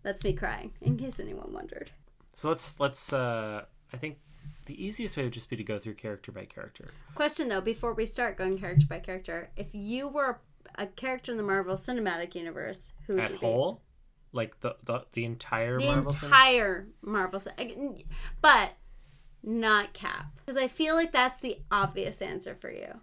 [0.02, 0.72] that's me crying.
[0.80, 1.90] In case anyone wondered.
[2.34, 4.18] So let's let's uh I think
[4.66, 6.88] the easiest way would just be to go through character by character.
[7.14, 10.40] Question though, before we start going character by character, if you were
[10.76, 13.80] a character in the Marvel Cinematic Universe, who would At you whole?
[14.32, 15.78] Like the the, the entire?
[15.78, 18.04] The Marvel entire Marvel, Cin-
[18.40, 18.70] but
[19.42, 23.00] not Cap, because I feel like that's the obvious answer for you.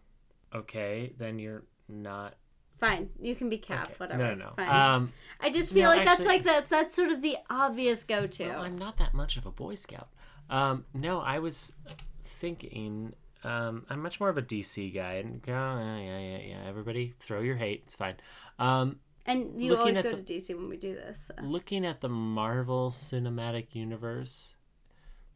[0.53, 2.35] Okay, then you're not
[2.79, 3.93] Fine, you can be Cap, okay.
[3.97, 4.23] whatever.
[4.23, 4.63] No, no, no.
[4.63, 5.11] Um
[5.41, 6.69] I just feel no, like that's like that.
[6.69, 8.47] That's sort of the obvious go-to.
[8.47, 10.07] Well, I'm not that much of a Boy Scout.
[10.49, 11.73] Um, no, I was
[12.21, 13.13] thinking.
[13.43, 16.63] Um, I'm much more of a DC guy, and go, yeah, yeah, yeah, yeah.
[16.67, 17.83] Everybody, throw your hate.
[17.85, 18.15] It's fine.
[18.57, 21.31] Um, and you always go the- to DC when we do this.
[21.35, 21.43] so.
[21.43, 24.55] looking at the Marvel Cinematic Universe,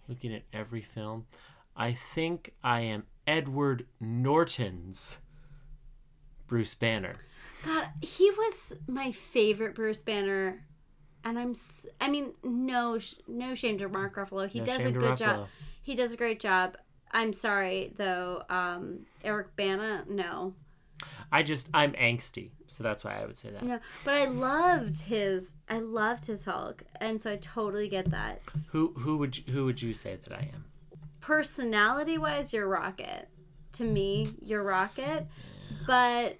[0.07, 1.27] looking at every film,
[1.75, 5.19] I think I am Edward Norton's
[6.47, 7.15] Bruce Banner.
[7.63, 10.65] God, he was my favorite Bruce Banner,
[11.23, 11.53] and I'm
[12.01, 14.47] I mean, no, no shame to Mark Ruffalo.
[14.47, 15.47] He No does a good job.
[15.81, 16.77] He does a great job.
[17.11, 20.53] I'm sorry though, um, Eric Bana, no,
[21.33, 23.63] I just I'm angsty, so that's why I would say that.
[23.63, 23.79] no.
[24.05, 25.53] But I loved his.
[25.67, 28.41] I loved his Hulk, and so I totally get that.
[28.67, 30.65] Who who would you, who would you say that I am?
[31.21, 33.29] Personality wise, you're Rocket.
[33.73, 35.25] To me, you're Rocket,
[35.87, 36.37] but.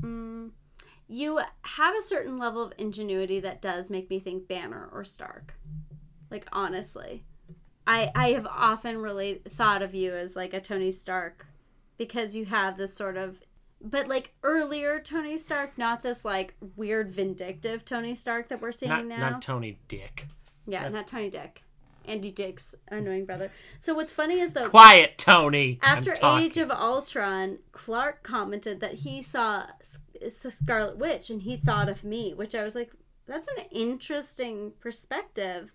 [0.00, 0.50] Mm,
[1.08, 5.54] you have a certain level of ingenuity that does make me think Banner or Stark.
[6.30, 7.24] Like honestly,
[7.86, 11.46] I I have often really thought of you as like a Tony Stark
[11.96, 13.40] because you have this sort of
[13.84, 18.90] but like earlier Tony Stark, not this like weird vindictive Tony Stark that we're seeing
[18.90, 19.30] Not now.
[19.30, 20.26] not Tony Dick.
[20.66, 21.62] yeah, not Tony Dick.
[22.06, 23.50] Andy Dick's annoying brother.
[23.78, 25.78] So what's funny is though Quiet, Tony.
[25.82, 26.14] After.
[26.22, 29.66] Age of Ultron, Clark commented that he saw
[30.28, 32.92] Scarlet Witch and he thought of me, which I was like,
[33.26, 35.72] that's an interesting perspective.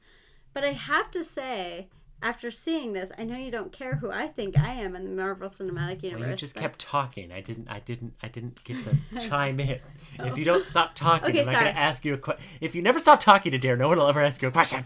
[0.54, 1.88] But I have to say,
[2.21, 5.21] after seeing this, I know you don't care who I think I am in the
[5.21, 6.21] Marvel Cinematic Universe.
[6.21, 7.32] Well, you just but- kept talking.
[7.32, 7.67] I didn't.
[7.69, 8.13] I didn't.
[8.21, 9.79] I didn't get to chime in.
[10.19, 12.43] If you don't stop talking, Okay, I'm not going to ask you a question.
[12.62, 14.86] If you never stop talking to Dare, no one will ever ask you a question.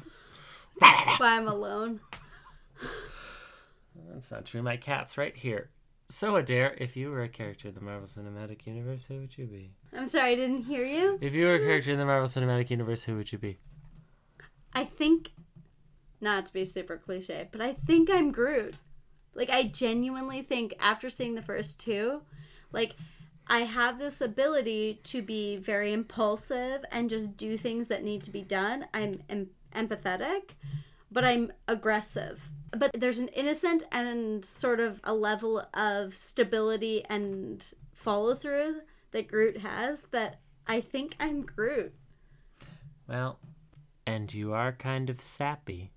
[0.79, 1.99] Why I'm alone.
[4.11, 4.61] That's not true.
[4.61, 5.69] My cat's right here.
[6.09, 9.45] So, Adair, if you were a character in the Marvel Cinematic Universe, who would you
[9.45, 9.71] be?
[9.95, 11.17] I'm sorry, I didn't hear you.
[11.21, 13.57] If you were a character in the Marvel Cinematic Universe, who would you be?
[14.73, 15.31] I think,
[16.23, 18.75] not to be super cliche, but I think I'm Groot.
[19.35, 22.21] Like, I genuinely think after seeing the first two,
[22.71, 22.95] like,
[23.47, 28.31] I have this ability to be very impulsive and just do things that need to
[28.31, 28.87] be done.
[28.93, 30.51] I'm em- empathetic,
[31.11, 32.49] but I'm aggressive.
[32.71, 38.81] But there's an innocent and sort of a level of stability and follow through
[39.11, 41.93] that Groot has that I think I'm Groot.
[43.07, 43.39] Well,
[44.07, 45.91] and you are kind of sappy.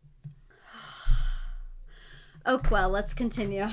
[2.46, 3.66] Oh, Oakwell, let's continue.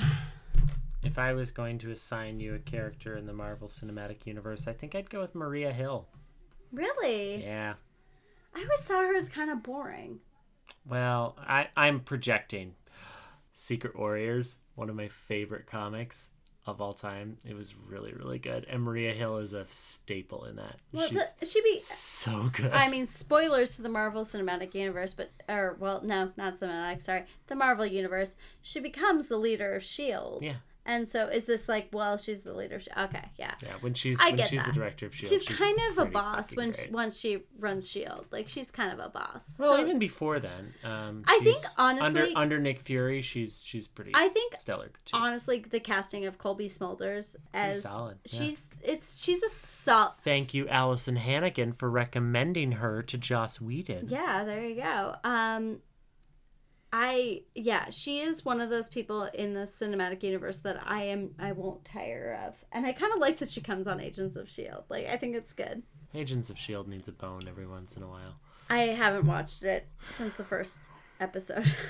[1.04, 4.74] If I was going to assign you a character in the Marvel Cinematic Universe, I
[4.74, 6.08] think I'd go with Maria Hill.
[6.72, 7.44] Really?
[7.44, 7.76] Yeah.
[8.56, 10.20] I always saw her as kind of boring.
[10.88, 12.74] Well, I, I'm projecting.
[13.54, 16.32] Secret Warriors, one of my favorite comics
[16.66, 17.38] of all time.
[17.46, 18.66] It was really, really good.
[18.70, 20.78] And Maria Hill is a staple in that.
[20.92, 21.78] Well, She's she be.
[21.80, 22.72] so good.
[22.72, 27.02] I mean, spoilers to the Marvel Cinematic Universe, but or well, no, not cinematic.
[27.02, 28.36] Sorry, the Marvel Universe.
[28.62, 30.44] She becomes the leader of Shield.
[30.44, 30.56] Yeah.
[30.86, 32.76] And so, is this like, well, she's the leader?
[32.76, 33.54] Of okay, yeah.
[33.64, 34.74] yeah, when she's I when she's that.
[34.74, 38.26] the director of Shield, She's, kind of a boss when she, once she runs Shield.
[38.32, 39.56] Like she's kind of a boss.
[39.58, 43.88] Well, so even before then, um, I think, honestly- under under Nick Fury, she's she's
[43.88, 45.16] pretty I think stellar too.
[45.16, 48.40] honestly, the casting of Cobie Smulders as solid, yeah.
[48.42, 50.16] she's it's she's a sol.
[50.24, 54.08] Thank you, Alyson Hannigan, for recommending her to Joss Whedon.
[54.10, 55.16] Yeah, there you go.
[55.24, 55.80] Um,
[56.96, 61.32] I yeah, she is one of those people in the cinematic universe that I am
[61.40, 64.48] I won't tire of, and I kind of like that she comes on Agents of
[64.48, 64.84] Shield.
[64.90, 65.82] Like I think it's good.
[66.14, 68.36] Agents of Shield needs a bone every once in a while.
[68.70, 70.82] I haven't watched it since the first
[71.20, 71.66] episode.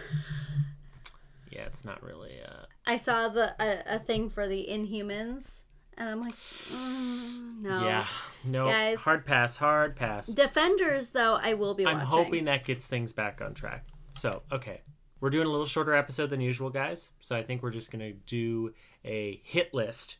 [1.52, 2.32] Yeah, it's not really.
[2.44, 7.86] Uh, I saw the a, a thing for the Inhumans, and I'm like, mm, no.
[7.86, 8.08] Yeah,
[8.44, 9.00] no, Guys.
[9.02, 10.26] hard pass, hard pass.
[10.26, 12.10] Defenders, though, I will be I'm watching.
[12.10, 13.86] hoping that gets things back on track.
[14.14, 14.82] So, okay.
[15.20, 17.10] We're doing a little shorter episode than usual, guys.
[17.22, 18.74] So I think we're just going to do
[19.06, 20.18] a hit list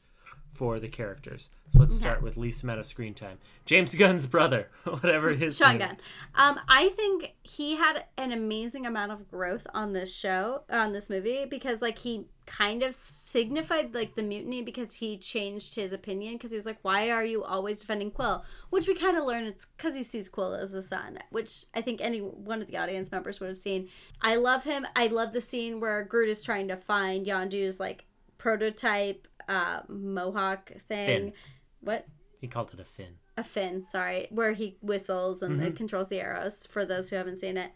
[0.54, 1.50] for the characters.
[1.72, 3.40] So let's start with least amount of screen time.
[3.66, 5.98] James Gunn's brother, whatever his Sean name- Gunn.
[6.36, 11.10] Um, I think he had an amazing amount of growth on this show, on this
[11.10, 16.34] movie, because like he kind of signified like the mutiny because he changed his opinion
[16.36, 19.46] because he was like, "Why are you always defending Quill?" Which we kind of learn
[19.46, 22.78] it's because he sees Quill as a son, which I think any one of the
[22.78, 23.90] audience members would have seen.
[24.22, 24.86] I love him.
[24.96, 28.06] I love the scene where Groot is trying to find Yondu's like
[28.38, 31.06] prototype uh mohawk thing.
[31.08, 31.34] Fin.
[31.82, 32.06] What?
[32.40, 33.16] He called it a fin.
[33.38, 35.76] a fin, sorry, where he whistles and Mm-hmm.
[35.76, 37.72] controls the arrows for those who haven't seen it.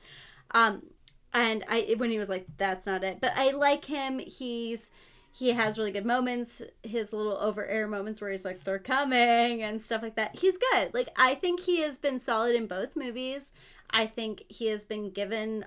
[0.52, 0.84] Um
[1.34, 3.20] and I when he was like that's not it.
[3.22, 4.20] But I like him.
[4.20, 4.92] He's
[5.32, 9.62] he has really good moments, his little over air moments where he's like they're coming
[9.62, 10.38] and stuff like that.
[10.38, 10.94] He's good.
[10.94, 13.54] Like I think he has been solid in both movies.
[13.90, 15.66] I think he has been given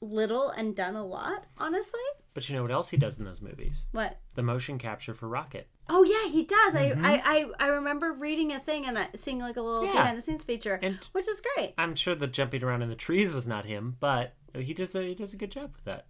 [0.00, 2.00] little and done a lot, honestly.
[2.34, 3.86] But you know what else he does in those movies?
[3.92, 4.18] What?
[4.34, 5.68] The motion capture for Rocket.
[5.88, 6.74] Oh yeah, he does.
[6.74, 9.94] I, I I I remember reading a thing and uh, seeing like a little Mm-hmm.
[9.94, 10.02] Yeah.
[10.02, 11.74] behind the scenes feature, And- which is great.
[11.78, 15.02] I'm sure the jumping around in the trees was not him, but he does a
[15.02, 16.06] he does a good job with that.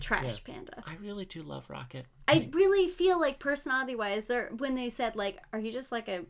[0.00, 0.82] Trash panda.
[0.86, 2.06] I really do love Rocket.
[2.26, 6.08] I really feel like personality wise, they're when they said like, "Are you just like
[6.08, 6.24] a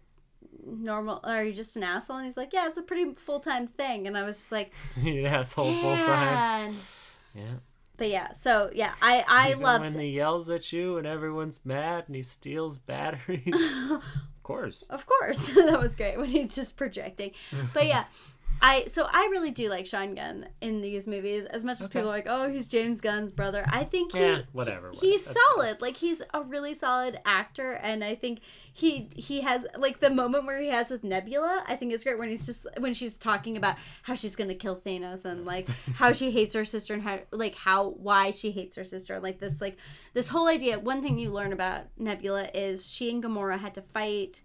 [0.64, 1.20] normal?
[1.24, 4.06] Are you just an asshole?" And he's like, "Yeah, it's a pretty full time thing."
[4.06, 4.72] And I was just like,
[5.04, 6.70] An asshole full time.
[6.70, 6.74] "Dan."
[7.38, 7.54] Yeah.
[7.96, 9.84] But yeah, so yeah, I I Even loved.
[9.84, 13.42] when he yells at you and everyone's mad and he steals batteries.
[13.90, 14.02] of
[14.42, 14.82] course.
[14.88, 17.32] Of course, that was great when he's just projecting.
[17.74, 18.04] But yeah,
[18.60, 21.44] I so I really do like Sean Gunn in these movies.
[21.44, 24.40] As much as people are like, "Oh, he's James Gunn's brother," I think he Yeah,
[24.52, 24.88] whatever.
[24.88, 24.92] whatever.
[24.94, 28.40] he's That's solid like he's a really solid actor and i think
[28.72, 32.18] he he has like the moment where he has with nebula i think is great
[32.18, 36.12] when he's just when she's talking about how she's gonna kill thanos and like how
[36.12, 39.60] she hates her sister and how like how why she hates her sister like this
[39.60, 39.76] like
[40.14, 43.82] this whole idea one thing you learn about nebula is she and gamora had to
[43.82, 44.42] fight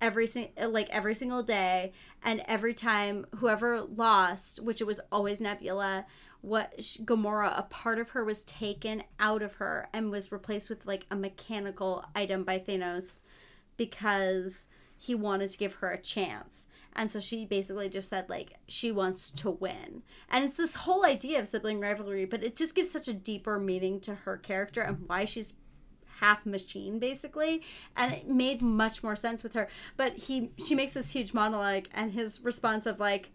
[0.00, 5.40] every sing- like every single day and every time whoever lost which it was always
[5.40, 6.04] nebula
[6.42, 10.70] what sh- gamora a part of her was taken out of her and was replaced
[10.70, 13.22] with like a mechanical item by thanos
[13.76, 16.68] because he wanted to give her a chance.
[16.94, 20.02] And so she basically just said like she wants to win.
[20.30, 23.58] And it's this whole idea of sibling rivalry but it just gives such a deeper
[23.58, 25.54] meaning to her character and why she's
[26.20, 27.62] half machine basically
[27.96, 31.84] and it made much more sense with her but he she makes this huge monologue
[31.94, 33.30] and his response of like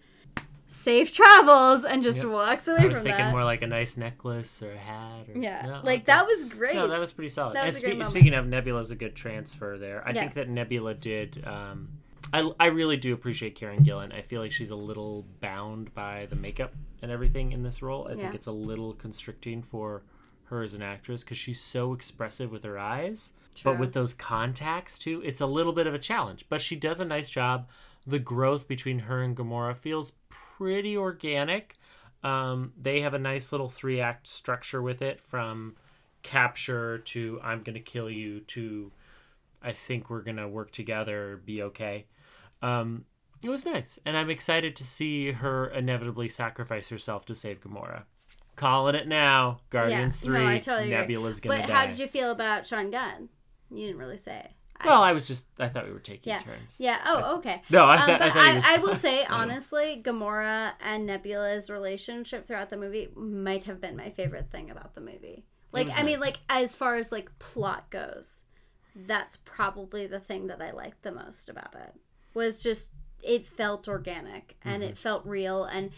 [0.68, 2.32] safe travels and just Yep.
[2.32, 5.28] walks away I was thinking that more like a nice necklace or a hat.
[5.36, 6.04] Or, yeah No, like okay.
[6.08, 7.56] that was great No, that was pretty solid.
[7.56, 10.02] That and was spe- speaking of Nebula's a good transfer there.
[10.08, 10.22] I Yeah.
[10.22, 11.44] think that Nebula did.
[11.46, 11.90] Um,
[12.34, 14.14] I, I really do appreciate Karen Gillan.
[14.16, 18.08] I feel like she's a little bound by the makeup and everything in this role.
[18.08, 18.22] I Yeah.
[18.24, 20.04] think it's a little constricting for
[20.52, 23.32] her as an actress because she's so expressive with her eyes.
[23.64, 26.46] But with those contacts too, it's a little bit of a challenge.
[26.48, 27.68] But she does a nice job.
[28.08, 31.78] The growth between her and Gamora feels pretty organic.
[32.24, 35.76] Um, they have a nice little three act structure with it from
[36.24, 38.92] capture to I'm going to kill you to
[39.62, 42.06] I think we're going to work together, be okay.
[42.62, 43.06] Um,
[43.44, 44.00] it was nice.
[44.06, 48.04] And I'm excited to see her inevitably sacrifice herself to save Gamora.
[48.56, 49.62] Calling it now.
[49.70, 50.60] Guardians no, I three.
[50.62, 50.98] totally agree.
[51.02, 51.62] Nebula's gonna be.
[51.62, 51.74] But die.
[51.74, 53.30] how did you feel about Sean Gunn?
[53.70, 54.52] You didn't really say.
[54.84, 55.46] Well, I was just.
[55.60, 56.78] I thought we were taking yeah, turns.
[56.80, 56.98] yeah.
[57.06, 57.62] Oh, okay.
[57.70, 58.22] No, I Um, thought.
[58.22, 62.72] I, but thought he I, was I will say honestly, Gamora and Nebula's relationship throughout
[62.72, 65.46] the movie might have been my favorite thing about the movie.
[65.72, 68.44] Like, I mean, like as far as like plot goes,
[68.96, 71.94] that's probably the thing that I liked the most about it.
[72.34, 74.92] Was just it felt organic and Mm-hmm.
[74.94, 75.92] it felt real and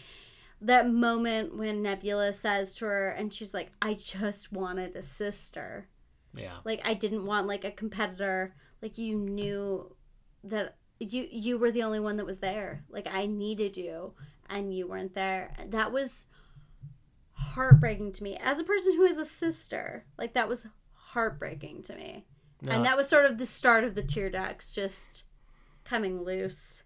[0.60, 5.88] that moment when Nebula says to her and she's like, "I just wanted a sister."
[6.36, 6.56] Yeah.
[6.64, 8.54] like i didn't want like a competitor.
[8.82, 9.94] Like you knew
[10.42, 12.84] that you you were the only one that was there.
[12.88, 14.14] Like i needed you
[14.48, 15.54] and you weren't there.
[15.68, 16.26] That was
[17.32, 18.36] heartbreaking to me.
[18.36, 22.26] As a person who is a sister like that was heartbreaking to me.
[22.62, 25.24] No, and that was sort of the start of the tear ducts just
[25.84, 26.82] coming loose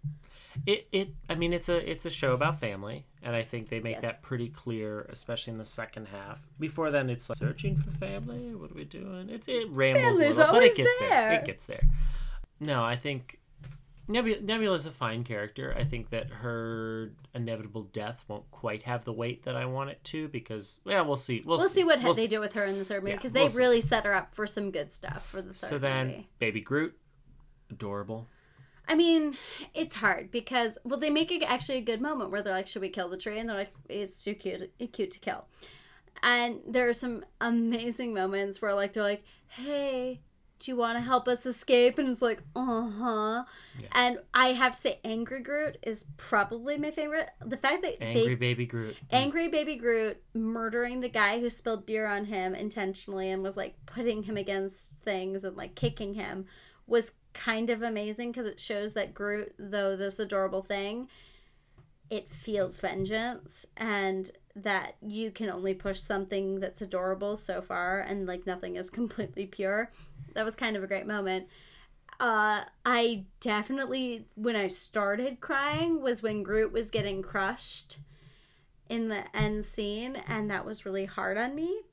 [0.65, 3.79] it it i mean it's a it's a show about family and i think they
[3.79, 4.01] make Yes.
[4.03, 8.53] that pretty clear especially in the second half before then it's like searching for family
[8.55, 11.09] what are we doing it's it rambles Family's a little but it gets there.
[11.09, 11.31] there.
[11.33, 11.83] it gets there
[12.59, 13.35] no i think
[14.11, 15.71] Nebula, Nebula is a fine character.
[15.77, 20.03] I think that her inevitable death won't quite have the weight that I want it
[20.05, 21.43] to because, yeah, we'll see.
[21.45, 23.33] We'll, we'll see what We'll they do with her in the third movie Yeah, because
[23.33, 23.57] we'll they see.
[23.59, 26.61] really set her up for some good stuff for the third So then, movie Baby
[26.61, 26.97] Groot,
[27.69, 28.25] adorable.
[28.89, 29.37] I mean,
[29.75, 32.81] it's hard because well, they make it actually a good moment where they're like, "Should
[32.81, 35.45] we kill the tree?" And they're like, "It's too cute, cute to kill."
[36.23, 40.21] And there are some amazing moments where like they're like, "Hey,
[40.57, 43.43] do you want to help us escape?" And it's like, "Uh huh."
[43.79, 43.87] Yeah.
[43.91, 47.29] And I have to say, Angry Groot is probably my favorite.
[47.45, 48.97] The fact that Angry Baby Groot.
[49.11, 53.75] Angry Baby Groot murdering the guy who spilled beer on him intentionally and was like
[53.85, 56.47] putting him against things and like kicking him
[56.89, 61.07] was kind of amazing because it shows that Groot, though this adorable thing,
[62.09, 68.25] it feels vengeance and that you can only push something that's adorable so far and
[68.25, 69.91] like nothing is completely pure.
[70.33, 71.47] That was kind of a great moment.
[72.19, 77.99] Uh, I definitely, when I started crying, was when Groot was getting crushed
[78.89, 81.83] in the end scene, and that was really hard on me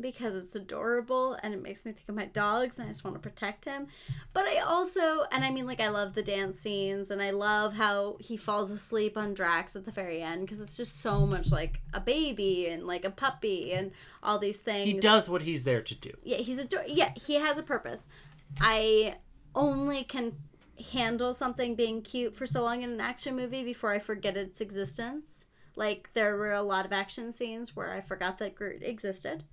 [0.00, 3.16] because it's adorable and it makes me think of my dogs and I just want
[3.16, 3.86] to protect him.
[4.32, 7.74] But I also, and I mean, like, I love the dance scenes and I love
[7.74, 11.50] how he falls asleep on Drax at the very end because it's just so much
[11.50, 15.64] like a baby and like a puppy and all these things He does what he's
[15.64, 16.10] there to do.
[16.22, 18.08] yeah he's a yeah he has a purpose
[18.60, 19.14] i
[19.54, 20.34] only can
[20.92, 24.60] handle something being cute for so long in an action movie before i forget its
[24.60, 29.44] existence like there were a lot of action scenes where i forgot that groot existed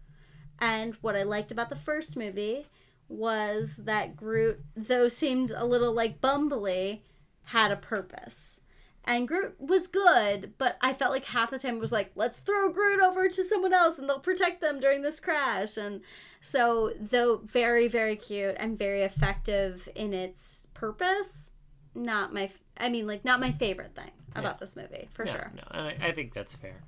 [0.60, 2.66] and what i liked about the first movie
[3.08, 7.01] was that groot though seemed a little like bumbly
[7.43, 8.62] had a purpose
[9.08, 12.39] and Groot was good, but I felt like half the time it was like, let's
[12.39, 15.78] throw Groot over to someone else and they'll protect them during this crash.
[15.78, 16.01] And
[16.41, 21.51] so, though very, very cute and very effective in its purpose,
[21.93, 25.51] not my, I mean, like, not my favorite thing about this movie, for No, sure.
[25.56, 26.82] No, and I, I think that's fair.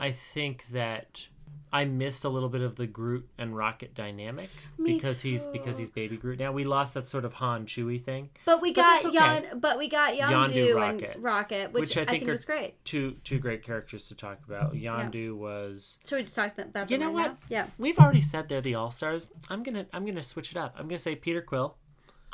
[0.00, 1.26] I think that
[1.74, 5.78] I missed a little bit of the Groot and Rocket dynamic Me because he's because
[5.78, 6.38] he's Baby Groot.
[6.38, 8.28] Now we lost that sort of Han Chewie thing.
[8.44, 11.14] But we But got that's Yon, but we got Yondu Yondu Rocket.
[11.14, 12.84] and Rocket, which, Which I I think think, was great.
[12.84, 14.74] Two two great characters to talk about.
[14.74, 17.30] Yondu was Should we just talk about You know right what?
[17.30, 17.36] now?
[17.48, 17.66] Yeah.
[17.78, 19.32] We've already said they're the all stars.
[19.48, 20.74] I'm gonna I'm gonna switch it up.
[20.78, 21.76] I'm gonna say Peter Quill.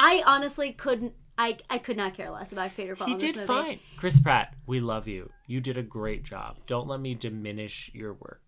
[0.00, 1.14] I honestly couldn't.
[1.40, 3.06] I, I could not care less about Peter Quill.
[3.06, 3.46] He did movie.
[3.46, 3.78] fine.
[3.96, 5.30] Chris Pratt, we love you.
[5.46, 6.56] You did a great job.
[6.66, 8.47] Don't let me diminish your work.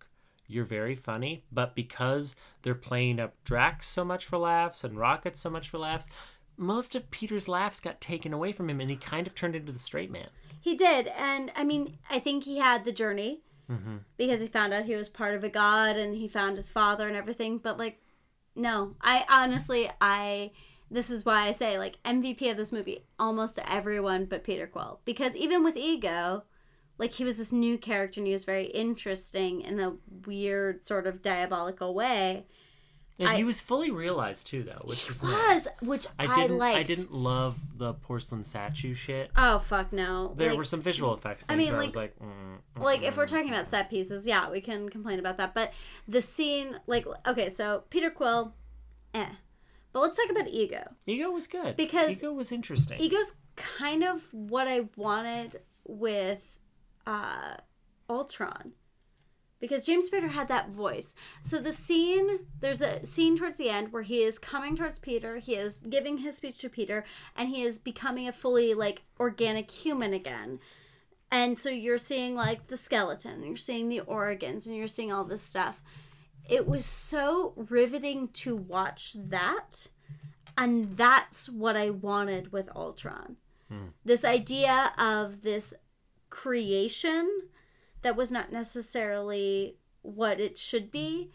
[0.51, 5.37] You're very funny, but because they're playing up Drax so much for laughs and Rocket
[5.37, 6.09] so much for laughs,
[6.57, 9.71] most of Peter's laughs got taken away from him and he kind of turned into
[9.71, 10.27] the straight man.
[10.59, 13.97] He did, and I mean, I think he had the journey Mm-hmm.
[14.17, 17.07] because he found out he was part of a god and he found his father
[17.07, 17.57] and everything.
[17.57, 18.01] But like,
[18.53, 20.51] no, I honestly, I
[20.89, 24.99] this is why I say like MVP of this movie, almost everyone but Peter Quill,
[25.05, 26.43] because even with Ego,
[27.01, 29.95] like he was this new character and he was very interesting in a
[30.25, 32.45] weird sort of diabolical way.
[33.19, 35.67] And I- he was fully realized too, though, which He was nice.
[35.81, 36.57] which I I, didn't.
[36.57, 36.77] liked.
[36.79, 39.29] I didn't love the porcelain statue shit.
[39.35, 40.33] Oh fuck no!
[40.37, 43.01] There Like- were some visual effects I mean, where I like- was like, mm, like
[43.03, 45.71] if we're talking about set pieces yeah we can complain about that but
[46.07, 48.53] the scene like okay so peter quill
[49.13, 49.27] eh
[49.93, 52.99] but let's talk about ego Ego was good Because- Ego was interesting.
[52.99, 56.41] ego's kind of what i wanted with
[57.05, 57.55] uh
[58.09, 58.73] ultron
[59.59, 63.91] because james spader had that voice so the scene there's a scene towards the end
[63.91, 67.63] where he is coming towards peter he is giving his speech to peter and he
[67.63, 70.59] is becoming a fully like organic human again
[71.31, 75.23] and so you're seeing like the skeleton, you're seeing the organs, and you're seeing all
[75.23, 75.81] this stuff.
[76.47, 79.87] It was so riveting to watch that,
[80.57, 83.37] and that's what I wanted with Ultron.
[84.03, 85.73] This idea of this
[86.31, 87.29] creation
[88.01, 91.29] that was not necessarily what it should be,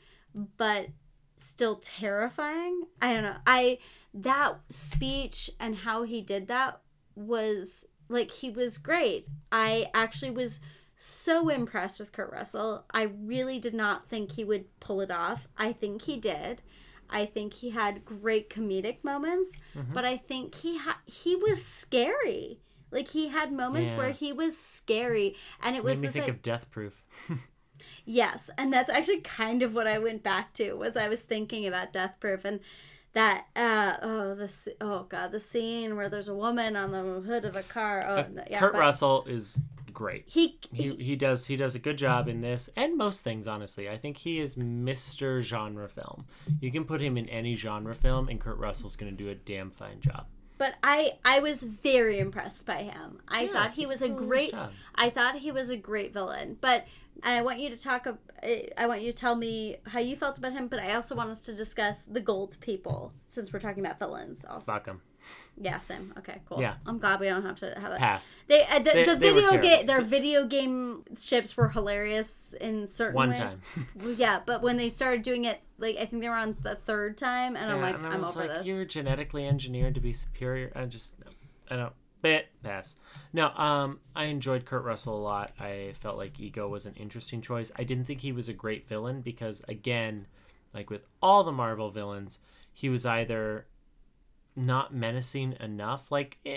[0.56, 0.88] but
[1.36, 2.82] still terrifying.
[3.00, 3.36] I don't know.
[3.46, 3.78] I
[4.14, 6.80] that speech and how he did that
[7.14, 9.28] was like he was great.
[9.52, 10.60] I actually was
[10.96, 12.84] so impressed with Kurt Russell.
[12.90, 15.46] I really did not think he would pull it off.
[15.56, 16.62] I think he did.
[17.08, 19.92] I think he had great comedic moments, mm-hmm.
[19.92, 22.60] but I think he ha- he was scary.
[22.90, 23.98] Like he had moments Yeah.
[23.98, 27.02] where he was scary, and it Made was me this think like, of Death Proof.
[28.04, 31.66] Yes, and that's actually kind of what I went back to was I was thinking
[31.66, 32.60] about Death Proof and
[33.12, 37.44] that uh oh this oh god the scene where there's a woman on the hood
[37.44, 39.58] of a car oh no, yeah Kurt Russell is
[39.92, 40.24] great.
[40.26, 43.88] he, He, he does he does a good job in this and most things honestly.
[43.88, 45.40] I think he is Mr.
[45.40, 46.26] Genre film.
[46.60, 49.34] You can put him in any genre film and Kurt Russell's going to do a
[49.34, 50.26] damn fine job.
[50.58, 54.16] But I I was very impressed by him I Yeah, thought he was a did
[54.16, 54.54] a nice great.
[54.94, 56.84] I thought he was a great villain but
[57.22, 58.06] and I want you to talk
[58.42, 61.14] eh, I want you to tell me how you felt about him but I also
[61.14, 65.00] want us to discuss the gold people since we're talking about villains also Fuck him.
[65.58, 66.74] Yeah same okay cool Yeah.
[66.86, 68.36] I'm glad we don't have to have that Pass.
[68.46, 72.86] They, uh, the, They- the they video game their video game ships were hilarious in
[72.86, 73.60] certain One ways.
[74.16, 77.16] yeah, but when they started doing it, like I think they were on the third
[77.16, 78.66] time, and I'm like, and I'm over like, this.
[78.66, 80.72] You're genetically engineered to be superior.
[80.74, 81.14] I just,
[81.70, 81.92] I don't.
[82.22, 82.96] Bit pass.
[83.34, 85.52] No, um, I enjoyed Kurt Russell a lot.
[85.60, 87.70] I felt like Ego was an interesting choice.
[87.76, 90.26] I didn't think he was a great villain because, again,
[90.72, 92.40] like with all the Marvel villains,
[92.72, 93.66] he was either
[94.56, 96.56] not menacing enough, like eh,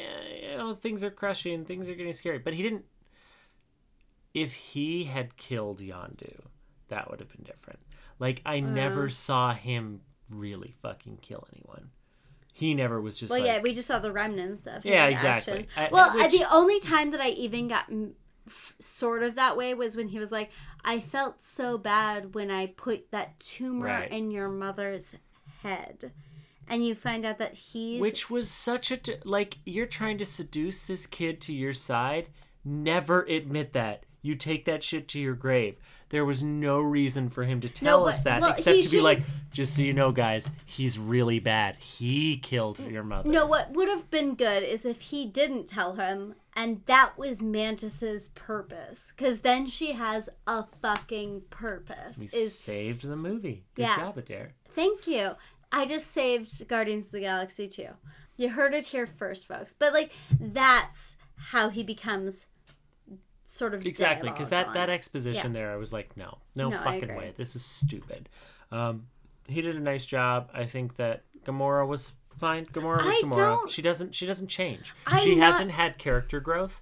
[0.52, 2.86] you know things are crushing, things are getting scary, but he didn't.
[4.34, 6.41] If he had killed Yondu,
[6.88, 7.80] that would have been different.
[8.20, 11.89] Like I never saw him really fucking kill anyone.
[12.54, 15.06] He never was just well, like yeah, we just saw the remnants of his Yeah,
[15.08, 15.66] exactly.
[15.78, 17.89] I- well, uh, which- the only time that I even got
[18.80, 20.52] sort of that way was when he was like,
[20.84, 24.12] "I felt so bad when I put that tumor Right.
[24.12, 25.16] in your mother's
[25.62, 26.12] head,"
[26.70, 30.26] and you find out that he's which was such a t- like you're trying to
[30.26, 32.30] seduce this kid to your side.
[32.63, 34.05] Never admit that.
[34.22, 35.78] You take that shit to your grave.
[36.09, 38.99] There was no reason for him to tell but- us that well, except to be
[38.99, 39.22] like,
[39.53, 41.78] just so you know, guys, he's really bad.
[41.78, 43.30] He killed your mother.
[43.30, 47.41] No, what would have been good is if he didn't tell him, and that was
[47.41, 52.17] Mantis's purpose, because then she has a fucking purpose.
[52.20, 53.63] He Is saved the movie.
[53.76, 53.95] Good Yeah.
[53.95, 54.51] job, Adair.
[54.76, 55.32] thank you.
[55.72, 57.89] I just saved Guardians of the Galaxy too.
[58.38, 59.74] You heard it here first, folks.
[59.74, 62.47] But like, that's how he becomes
[63.45, 64.95] sort of Exactly, because that that on.
[64.95, 67.34] exposition there, I was like, no, no, No, fucking way.
[67.38, 68.30] This is stupid.
[68.72, 69.07] Um,
[69.47, 70.49] he did a nice job.
[70.53, 72.65] I think that Gamora was fine.
[72.67, 73.36] Gamora was I Gamora.
[73.36, 74.93] don't- She doesn't she doesn't change.
[75.07, 76.82] I'm she not- hasn't had character growth.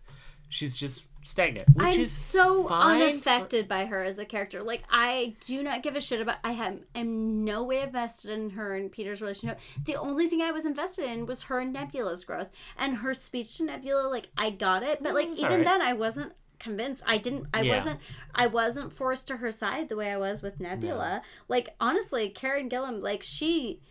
[0.49, 4.63] She's just stagnant, which I'm is so fine for- unaffected by her as a character.
[4.63, 6.38] Like I do not give a shit about.
[6.43, 9.59] I have am no way invested in her and Peter's relationship.
[9.86, 12.47] The only thing I was invested in was her and Nebula's growth
[12.78, 14.07] and her speech to Nebula.
[14.07, 15.65] Like I got it, but like even alright.
[15.65, 17.03] then, I wasn't convinced.
[17.05, 17.47] I didn't.
[17.53, 17.75] I Yeah.
[17.75, 17.99] wasn't.
[18.34, 21.21] I wasn't forced to her side the way I was with Nebula.
[21.47, 23.82] Like honestly, Karen Gillan, like she.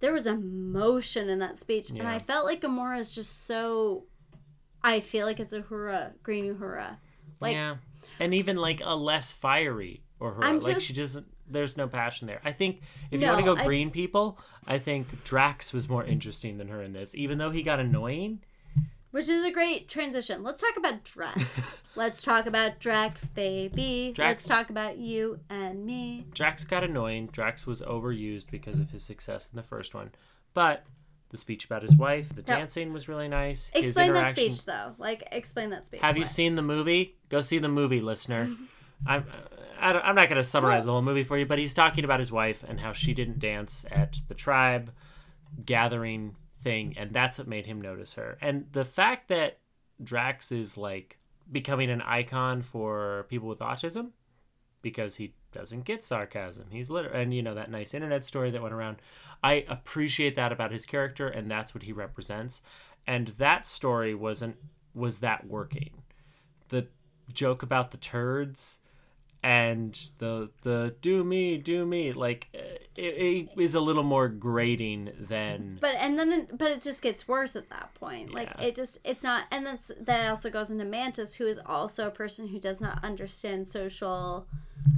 [0.00, 4.04] There was emotion in that speech, and I felt like Gamora is just so.
[4.82, 6.96] I feel like it's a hurrah, green hurrah.
[7.40, 7.76] Like yeah,
[8.18, 10.44] and even like a less fiery or her.
[10.44, 11.26] I'm like she doesn't.
[11.48, 12.40] There's no passion there.
[12.44, 16.04] I think if you want to go green just- people, I think Drax was more
[16.04, 17.14] interesting than her in this.
[17.14, 18.40] Even though he got annoying,
[19.10, 20.44] Which is a great transition.
[20.44, 21.78] Let's talk about Drax.
[21.96, 24.12] Let's talk about Drax, baby.
[24.14, 26.26] Drax- Let's talk about you and me.
[26.32, 27.28] Drax got annoying.
[27.32, 30.12] Drax was overused because of his success in the first one.
[30.54, 30.84] But
[31.30, 32.46] the speech about his wife, the Yep.
[32.46, 33.70] dancing was really nice.
[33.72, 34.94] His Explain that speech, though.
[34.98, 36.00] Like, explain that speech.
[36.00, 37.16] Have you seen the movie?
[37.28, 38.50] Go see the movie, listener.
[39.06, 39.24] I'm,
[39.80, 42.04] I don't- I'm not going to summarize the whole movie for you, but he's talking
[42.04, 44.92] about his wife and how she didn't dance at the tribe
[45.64, 48.36] gathering thing, and that's what made him notice her.
[48.40, 49.58] And the fact that
[50.02, 51.18] Drax is like
[51.50, 54.10] becoming an icon for people with autism
[54.82, 56.66] because he doesn't get sarcasm.
[56.70, 58.98] He's literally, and you know, that nice internet story that went around.
[59.42, 62.60] I appreciate that about his character, and that's what he represents.
[63.06, 64.56] And that story wasn't,
[64.94, 66.02] was that working?
[66.68, 66.88] The
[67.32, 68.78] joke about the turds
[69.42, 74.28] and the, the do me, do me, like, uh, it, it is a little more
[74.28, 78.50] grating than but and then it, but it just gets worse at that point like
[78.60, 82.10] it just it's not and that's that also goes into mantis who is also a
[82.10, 84.46] person who does not understand social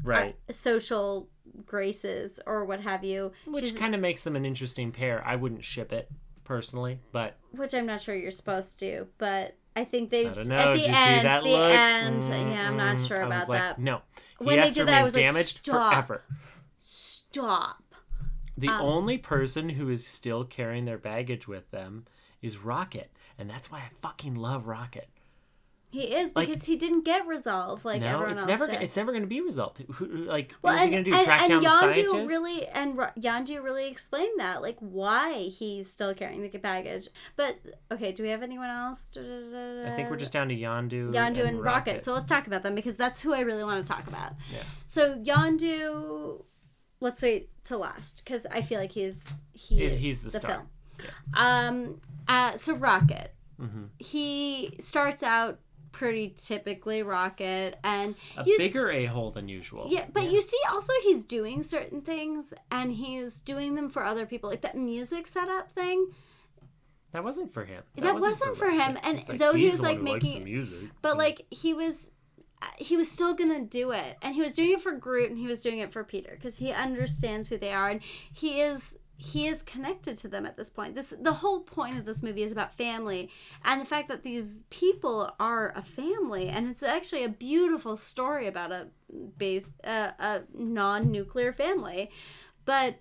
[0.04, 0.34] right.
[0.48, 1.28] uh, social
[1.66, 5.22] graces or what have you Which kind of makes them an interesting pair.
[5.26, 6.08] I wouldn't ship it
[6.44, 10.48] personally, but which i'm not sure you're supposed to but i think they I don't
[10.48, 10.56] know.
[10.56, 11.72] at the Did you end see that the look?
[11.72, 14.00] end yeah i'm not sure I about was like, that No,
[14.38, 16.24] he When they did that, I was like, damaged "Stop." forever.
[16.78, 17.81] stop
[18.56, 22.04] The Um, only person who is still carrying their baggage with them
[22.42, 25.08] is Rocket, and that's why I fucking love Rocket.
[25.94, 28.64] he is Like- because he didn't get resolved like no, everyone it's else never.
[28.66, 28.80] did.
[28.80, 29.84] It's never going to be resolved.
[30.00, 31.16] Like, Well, what is and, he going to do?
[31.16, 32.30] and, Track and down the Yondu scientists?
[32.30, 37.08] really and Yondu really explained that, like why he's still carrying the baggage.
[37.36, 37.58] But
[37.90, 39.10] okay, do we have anyone else?
[39.14, 42.02] I think we're just down to Yondu, Yondu and, Rocket.
[42.02, 44.32] So let's talk about them because that's who I really want to talk about.
[44.50, 44.62] Yeah.
[44.86, 46.42] So Yondu,
[47.00, 50.66] let's wait till last because I feel like he's he he's the star.
[50.98, 51.08] film.
[51.34, 52.00] Um.
[52.28, 52.56] Uh.
[52.56, 53.88] So Rocket, Mhm.
[53.98, 55.58] he starts out
[55.92, 59.88] pretty typically Rocket, and a bigger a hole than usual.
[59.90, 64.24] yeah, but you see, also he's doing certain things, and he's doing them for other
[64.26, 66.06] people, like that music setup thing.
[67.12, 67.82] that wasn't for him.
[67.96, 70.88] That wasn't for him, and like, though he he's was, the like, making- the music.
[71.02, 71.18] But Mm.
[71.18, 72.10] like he was,
[72.76, 75.46] he was still gonna do it, and he was doing it for Groot, and he
[75.46, 78.00] was doing it for Peter because he understands who they are, and
[78.32, 80.94] he is he is connected to them at this point.
[80.96, 83.30] This the whole point of this movie is about family
[83.64, 88.48] and the fact that these people are a family, and it's actually a beautiful story
[88.48, 88.88] about a
[89.38, 92.10] base uh, a non-nuclear family,
[92.64, 92.96] but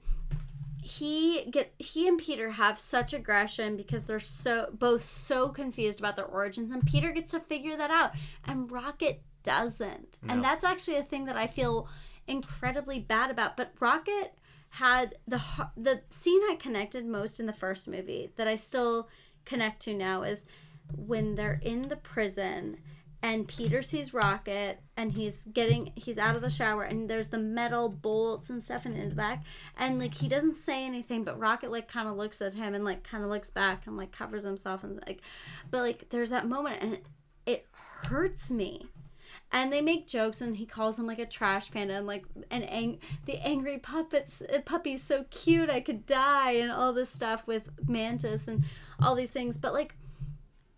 [0.83, 6.15] he get he and Peter have such aggression because they're so both so confused about
[6.15, 8.11] their origins and Peter gets to figure that out.
[8.45, 10.19] And Rocket doesn't.
[10.23, 10.33] No.
[10.33, 11.87] And that's actually a thing that I feel
[12.27, 13.57] incredibly bad about.
[13.57, 14.33] But Rocket
[14.71, 15.41] had the
[15.75, 19.09] the scene I connected most in the first movie that I still
[19.43, 20.45] connect to now is
[20.95, 22.77] when they're in the prison
[23.23, 27.37] and Peter sees Rocket and he's getting he's out of the shower and there's the
[27.37, 29.43] metal bolts and stuff in the back
[29.77, 32.83] and like he doesn't say anything but Rocket like kind of looks at him and
[32.83, 35.21] like kind of looks back and like covers himself and like
[35.69, 36.97] but like there's that moment and
[37.45, 38.87] it hurts me
[39.51, 42.63] and they make jokes and he calls him like a trash panda and like an
[42.63, 47.45] ang- the angry puppets uh, puppy's so cute I could die and all this stuff
[47.45, 48.63] with Mantis and
[49.01, 49.57] all these things.
[49.57, 49.95] But like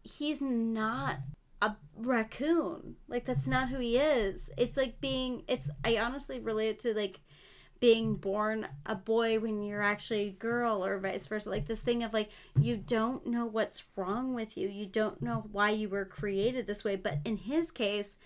[0.04, 1.18] he's not
[1.62, 2.96] a raccoon.
[3.08, 4.52] Like that's not who he is.
[4.58, 7.22] It's like being it's I honestly relate it to like
[7.80, 11.50] being born a boy when you're actually a girl or vice versa.
[11.50, 14.68] Like this thing of like you don't know what's wrong with you.
[14.68, 16.96] You don't know why you were created this way.
[16.96, 18.18] But in his case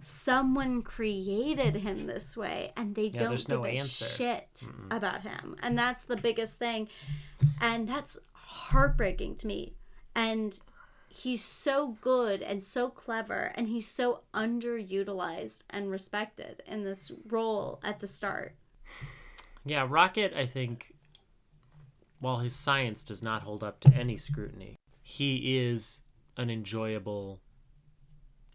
[0.00, 4.04] someone created him this way and they don't give no a answer.
[4.04, 5.56] shit about him.
[5.62, 6.88] And that's the biggest thing.
[7.60, 9.74] And that's heartbreaking to me.
[10.14, 10.58] And
[11.08, 17.80] he's so good and so clever and he's so underutilized and respected in this role
[17.82, 18.54] at the start.
[19.64, 20.94] Yeah, Rocket, I think,
[22.20, 26.02] while his science does not hold up to any scrutiny, he is
[26.36, 27.40] an enjoyable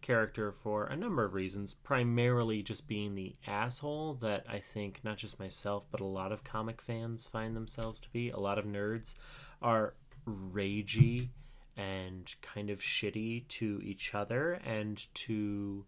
[0.01, 1.73] character for a number of reasons.
[1.73, 6.43] Primarily just being the asshole that I think not just myself, but a lot of
[6.43, 8.29] comic fans find themselves to be.
[8.29, 9.15] A lot of nerds
[9.61, 9.93] are
[10.27, 11.29] ragey
[11.77, 15.85] and kind of shitty to each other and to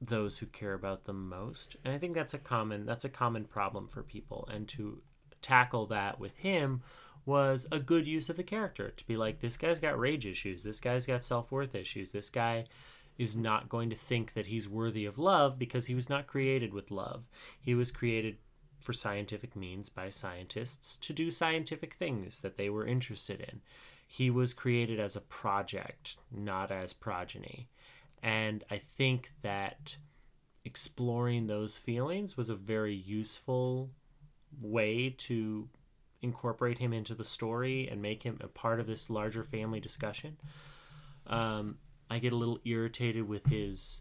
[0.00, 3.44] those who care about them most and i think that's a common that's a common
[3.44, 5.00] problem for people and to
[5.40, 6.82] tackle that with him
[7.26, 10.62] was a good use of the character to be like this guy's got rage issues
[10.62, 12.64] this guy's got self-worth issues this guy
[13.18, 16.72] is not going to think that he's worthy of love because he was not created
[16.74, 17.28] with love.
[17.60, 18.36] He was created
[18.80, 23.60] for scientific means by scientists to do scientific things that they were interested in.
[24.06, 27.68] He was created as a project not as progeny.
[28.22, 29.96] And I think that
[30.64, 33.90] exploring those feelings was a very useful
[34.60, 35.68] way to
[36.24, 40.36] incorporate him into the story and make him a part of this larger family discussion.
[41.26, 41.78] Um,
[42.10, 44.00] I get a little irritated with his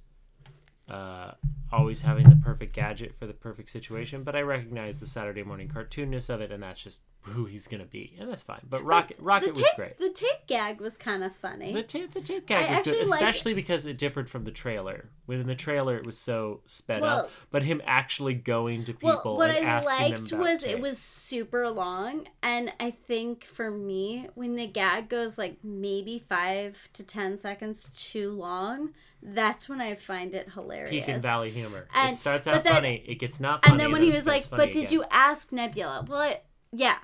[0.94, 1.34] uh,
[1.72, 5.68] always having the perfect gadget for the perfect situation, but I recognize the Saturday morning
[5.68, 8.62] cartoonness of it, and that's just who he's gonna be, and that's fine.
[8.70, 9.98] But Rocket, Rocket the was tape, great.
[9.98, 11.74] The tape gag was kind of funny.
[11.74, 15.10] The tape, the tape gag I was good, especially because it differed from the trailer.
[15.26, 19.16] Within the trailer, it was so sped Well- up, but him actually going to well,
[19.16, 23.46] people what and I asking liked them was it was super long, and I think
[23.46, 28.90] for me, when the gag goes like maybe five to ten seconds too long,
[29.26, 30.92] that's when I find it hilarious.
[30.92, 31.88] Peak and Valley humor.
[31.94, 33.04] And- it starts out then- funny.
[33.08, 33.72] It gets not funny.
[33.72, 36.98] and then when he was like, "But did again." you ask Nebula?" Well, I, yeah.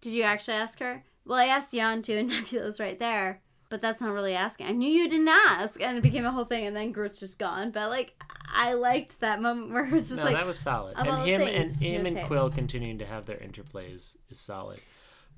[0.00, 1.04] Did you actually ask her?
[1.24, 3.40] Well, I asked Yondu, and Nebula's right there.
[3.70, 4.66] But that's not really asking.
[4.66, 6.66] I knew you didn't ask, and it became a whole thing.
[6.66, 7.70] And then Groot's just gone.
[7.70, 8.12] But like,
[8.52, 10.94] I liked that moment where it was just no, like, that was solid.
[10.98, 12.26] And him things, and him and.
[12.26, 14.80] Quill continuing to have their interplays is, solid.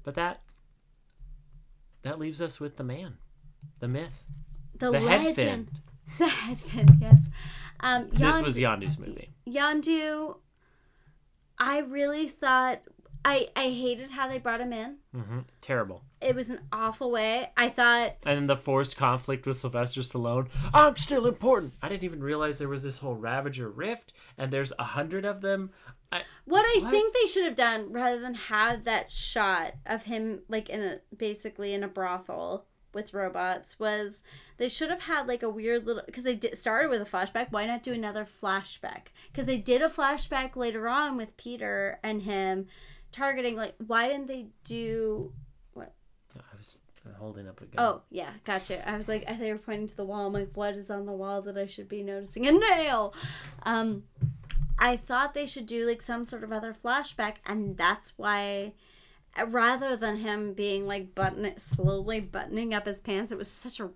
[0.03, 0.41] But that
[2.03, 3.19] that leaves us with the man,
[3.79, 4.25] the myth,
[4.79, 5.69] the, the head legend, fin.
[6.19, 6.99] the head fin.
[7.01, 7.29] Yes.
[7.81, 9.31] Um, This was Yondu's movie.
[9.49, 10.37] Yondu.
[11.59, 12.81] I really thought
[13.25, 14.97] I I hated how they brought him in.
[15.15, 16.03] hmm Terrible.
[16.21, 17.51] It was an awful way.
[17.57, 20.49] I thought And the forced conflict with Sylvester Stallone.
[20.73, 21.75] I'm still important.
[21.83, 25.41] I didn't even realize there was this whole Ravager rift, and there's a hundred of
[25.43, 25.71] them.
[26.11, 26.91] I, What I What?
[26.91, 31.01] think they should have done, rather than have that shot of him like in a
[31.17, 34.23] basically in a brothel with robots, was
[34.57, 37.49] they should have had like a weird little because they did, started with a flashback.
[37.51, 39.09] Why not do another flashback?
[39.31, 42.67] Because they did a flashback later on with Peter and him
[43.13, 43.57] targeting.
[43.57, 45.33] Like, why didn't they do?
[45.73, 45.93] What?
[46.37, 46.79] I was
[47.19, 47.85] holding up a gun.
[47.85, 48.89] Oh yeah, gotcha.
[48.89, 50.27] I was like, they were pointing to the wall.
[50.27, 52.47] I'm like, what is on the wall that I should be noticing?
[52.47, 53.15] A nail.
[53.65, 54.05] Um,
[54.79, 58.73] I thought they should do like some sort of other flashback, and that's why,
[59.49, 63.91] rather than him being like button slowly buttoning up his pants, it was such a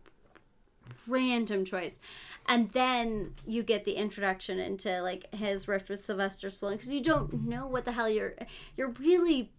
[1.07, 2.01] random choice.
[2.47, 7.03] And then you get the introduction into like his rift with Sylvester Stallone because you
[7.03, 8.35] don't know what the hell you're
[8.77, 9.53] you're really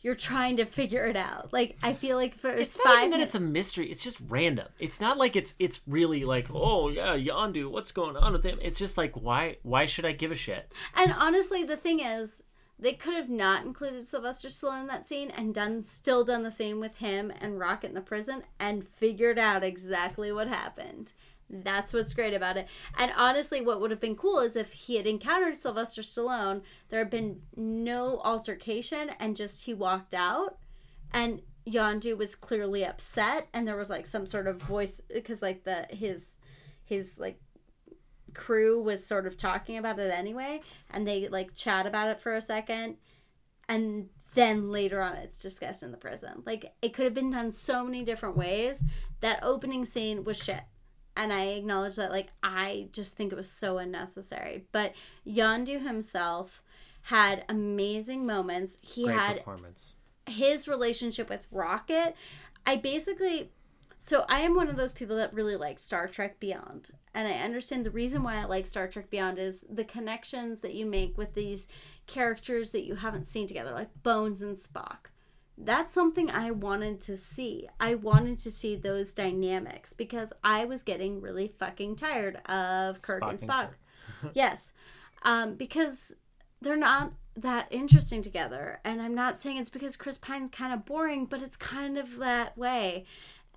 [0.00, 1.52] you're trying to figure it out.
[1.52, 3.34] Like I feel like for It's not five even minutes.
[3.34, 3.90] it's a mystery.
[3.90, 4.66] It's just random.
[4.80, 8.58] It's not like it's it's really like, oh yeah, Yondu, what's going on with him?
[8.60, 10.72] It's just like, why why should I give a shit?
[10.96, 12.42] And honestly, the thing is,
[12.82, 16.50] they could have not included Sylvester Stallone in that scene and done still done the
[16.50, 21.12] same with him and Rocket in the prison and figured out exactly what happened.
[21.48, 22.66] That's what's great about it.
[22.98, 26.98] And honestly, what would have been cool is if he had encountered Sylvester Stallone, there
[26.98, 30.58] had been no altercation and just he walked out
[31.12, 35.62] and Yondu was clearly upset and there was like some sort of voice because like
[35.62, 36.40] the his
[36.84, 37.38] his like
[38.34, 40.60] crew was sort of talking about it anyway
[40.90, 42.96] and they like chat about it for a second
[43.68, 46.42] and then later on it's discussed in the prison.
[46.46, 48.84] Like it could have been done so many different ways.
[49.20, 50.62] That opening scene was shit.
[51.14, 54.64] And i acknowledge that like i just think it was so unnecessary.
[54.72, 54.94] But
[55.26, 56.62] Yondu himself
[57.02, 58.78] had amazing moments.
[58.82, 59.96] He Great had performance.
[60.26, 62.14] his relationship with Rocket,
[62.64, 63.50] I basically
[64.04, 66.90] so I am one of those people that really like Star Trek Beyond.
[67.14, 70.74] And I understand the reason why I like Star Trek Beyond is the connections that
[70.74, 71.68] you make with these
[72.08, 75.06] characters that you haven't seen together, like Bones and Spock.
[75.56, 77.68] That's something I wanted to see.
[77.78, 83.22] I wanted to see those dynamics because I was getting really fucking tired of Kirk
[83.22, 83.68] Spock and and Spock.
[84.20, 84.32] Kirk.
[84.34, 84.72] yes.
[85.22, 86.16] Um, because
[86.60, 88.80] they're not that interesting together.
[88.84, 92.18] And I'm not saying it's because Chris Pine's kind of boring, but it's kind of
[92.18, 93.04] that way.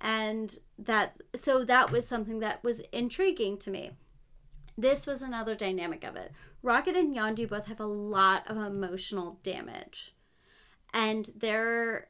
[0.00, 3.92] And that, so that was something that was intriguing to me.
[4.76, 6.32] This was another dynamic of it.
[6.62, 10.14] Rocket and Yondu both have a lot of emotional damage.
[10.92, 12.08] And their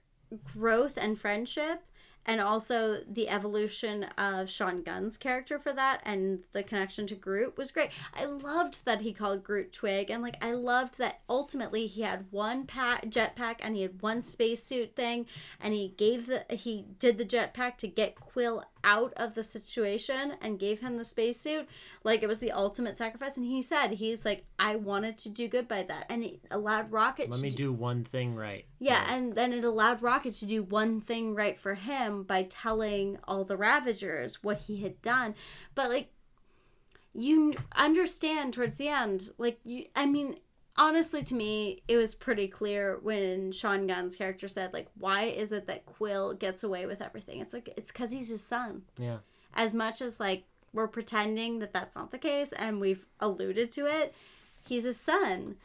[0.53, 1.82] growth and friendship
[2.27, 7.57] and also the evolution of Sean Gunn's character for that and the connection to Groot
[7.57, 7.91] was great.
[8.12, 12.27] I loved that he called Groot Twig and like I loved that ultimately he had
[12.31, 15.27] one pack jetpack and he had one spacesuit thing
[15.61, 20.35] and he gave the he did the jetpack to get Quill out of the situation
[20.41, 21.66] and gave him the spacesuit
[22.05, 25.49] like it was the ultimate sacrifice and he said he's like I wanted to do
[25.49, 28.64] good by that and it allowed Rocket Let to me do- do one thing right.
[28.79, 33.18] yeah, and then it allowed Rocket to do one thing right for him by telling
[33.24, 35.34] all the Ravagers what he had done.
[35.74, 36.08] But like,
[37.14, 39.86] you understand towards the end, like you.
[39.96, 40.36] I mean,
[40.76, 45.52] honestly, to me, it was pretty clear when Sean Gunn's character said, like, why is
[45.52, 47.40] it that Quill gets away with everything?
[47.40, 48.82] It's like it's because he's his son.
[48.98, 49.18] Yeah.
[49.54, 53.86] As much as like we're pretending that that's not the case, and we've alluded to
[53.86, 54.14] it,
[54.66, 55.56] he's his son.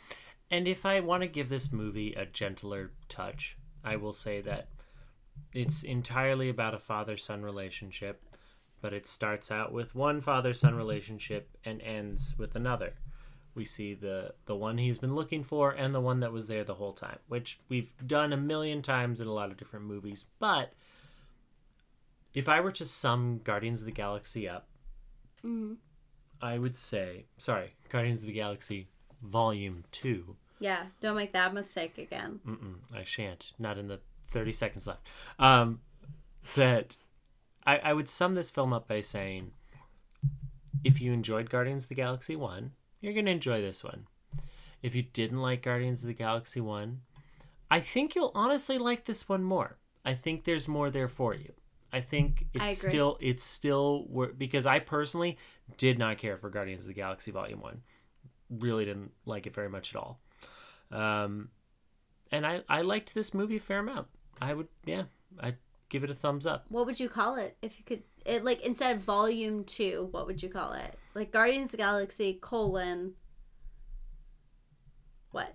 [0.50, 4.68] And if I want to give this movie a gentler touch, I will say that
[5.54, 8.22] it's entirely about a father son relationship,
[8.82, 12.94] but it starts out with one father son relationship and ends with another.
[13.54, 16.64] We see the the one he's been looking for and the one that was there
[16.64, 20.26] the whole time, which we've done a million times in a lot of different movies.
[20.40, 20.74] But
[22.34, 24.68] if I were to sum Guardians of the Galaxy up,
[25.44, 25.74] mm-hmm.
[26.42, 28.88] I would say, sorry, Guardians of the Galaxy
[29.22, 30.36] Volume 2.
[30.60, 32.40] Yeah, don't make that mistake again.
[32.48, 33.54] Mm-mm, I shan't.
[33.60, 34.00] Not in the
[34.32, 35.08] 30 seconds left.
[35.40, 35.82] Um,
[36.56, 36.98] that
[37.66, 39.52] I, I would sum this film up by saying
[40.84, 44.08] if you enjoyed Guardians of the Galaxy 1, you're going to enjoy this one.
[44.82, 47.02] If you didn't like Guardians of the Galaxy 1,
[47.70, 49.78] I think you'll honestly like this one more.
[50.04, 51.54] I think there's more there for you.
[51.94, 52.90] I think it's agree.
[52.90, 54.08] still it's still
[54.38, 55.38] because I personally
[55.78, 57.82] did not care for Guardians of the Galaxy Volume 1.
[58.50, 60.20] Really didn't like it very much at all.
[60.90, 61.50] Um
[62.32, 64.08] and I I liked this movie a fair amount.
[64.42, 65.04] I would yeah,
[65.40, 65.58] I'd
[65.90, 66.66] give it a thumbs up.
[66.70, 68.04] What would you call it if you could?
[68.26, 70.98] It like instead of volume two, what would you call it?
[71.14, 73.14] Like Guardians of the Galaxy colon.
[75.32, 75.54] What?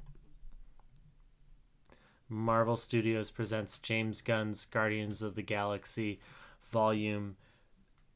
[2.28, 6.20] Marvel Studios presents James Gunn's Guardians of the Galaxy
[6.62, 7.36] Volume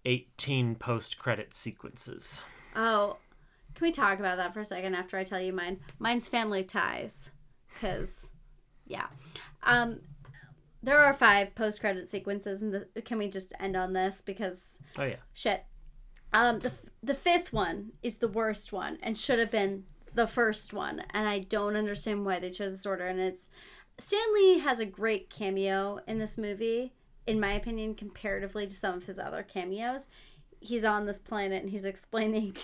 [0.05, 2.41] 18 post credit sequences.
[2.75, 3.19] Oh,
[3.75, 5.81] can we talk about that for a second after I tell you mine?
[5.99, 7.31] Mine's Family Ties,
[7.73, 8.33] because
[8.87, 9.07] yeah,
[9.63, 10.01] um,
[10.83, 14.79] there are five post credit sequences, and the, can we just end on this because
[14.99, 15.17] Oh yeah.
[15.33, 15.65] shit.
[16.33, 16.73] Um, the
[17.03, 21.29] the fifth one is the worst one and should have been the first one, and
[21.29, 23.07] I don't understand why they chose this order.
[23.07, 23.51] And it's
[23.99, 26.95] Stan Lee has a great cameo in this movie,
[27.27, 30.09] in my opinion, comparatively to some of his other cameos.
[30.61, 32.57] He's on this planet and he's explaining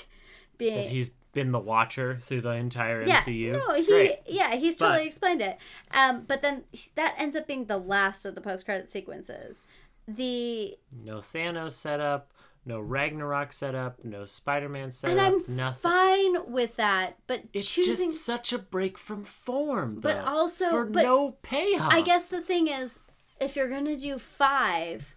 [0.59, 3.53] being That he's been the watcher through the entire yeah, MCU.
[3.53, 4.19] no, It's he great.
[4.27, 5.59] yeah, he's totally But- explained it.
[5.93, 6.65] Um, but then
[6.97, 9.65] that ends up being the last of the post credit sequences.
[10.09, 12.31] The No Thanos setup,
[12.65, 15.81] no Ragnarok setup, no Spider-Man setup, and I'm nothing.
[15.83, 20.85] fine with that, but It's choosing just such a break from form, But also- for
[20.87, 21.93] but no payoff.
[21.93, 23.01] I guess the thing is,
[23.41, 25.15] if you're gonna do five,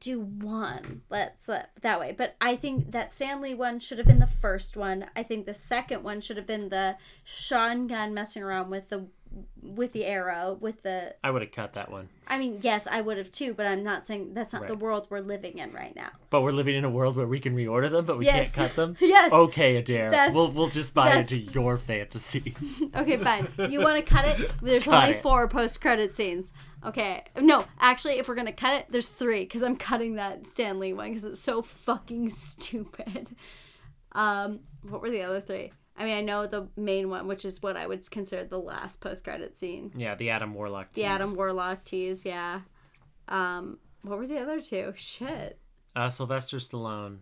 [0.00, 1.02] do one.
[1.10, 2.14] Let's let that way.
[2.16, 5.06] But I think that Stan Lee one should have been the first one.
[5.16, 9.06] I think the second one should have been the Sean Gunn messing around with the
[9.60, 11.12] with the arrow with the.
[11.24, 12.08] I would have cut that one.
[12.28, 13.52] I mean, yes, I would have too.
[13.52, 16.10] But I'm not saying that's not the world we're living in right now.
[16.30, 18.54] But we're living in a world where we can reorder them, but we Yes.
[18.54, 18.96] can't cut them.
[19.00, 19.32] Yes.
[19.32, 20.10] Okay, Adair.
[20.12, 22.54] That's- we'll we'll just buy that's- into your fantasy.
[22.96, 23.48] Okay, fine.
[23.70, 24.50] You want to cut it?
[24.62, 25.22] There's Cut only it.
[25.22, 26.52] four post credit scenes.
[26.84, 27.24] Okay.
[27.40, 30.92] No, actually, if we're gonna cut it, there's three because I'm cutting that Stan Lee
[30.92, 33.30] one because it's so fucking stupid.
[34.12, 35.72] Um, what were the other three?
[35.96, 39.00] I mean, I know the main one, which is what I would consider the last
[39.00, 39.92] post credit scene.
[39.96, 40.92] yeah, the Adam Warlock.
[40.92, 41.04] The.
[41.04, 42.60] Adam Warlock tease, yeah.
[43.28, 44.92] Um, what were the other two?
[44.96, 45.58] Shit.
[45.94, 47.18] Uh, Sylvester Stallone.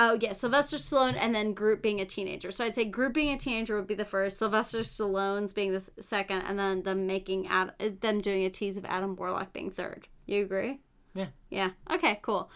[0.00, 2.52] Oh yeah, Sylvester Stallone, and then Groot being a teenager.
[2.52, 4.38] So I'd say Groot being a teenager would be the first.
[4.38, 8.50] Sylvester Stallone's being the th- second, and then them making Ad- uh, them doing a
[8.50, 10.06] tease of Adam Warlock being third.
[10.26, 10.78] You agree?
[11.14, 11.26] Yeah.
[11.50, 11.70] Yeah.
[11.90, 12.20] Okay.
[12.22, 12.48] Cool.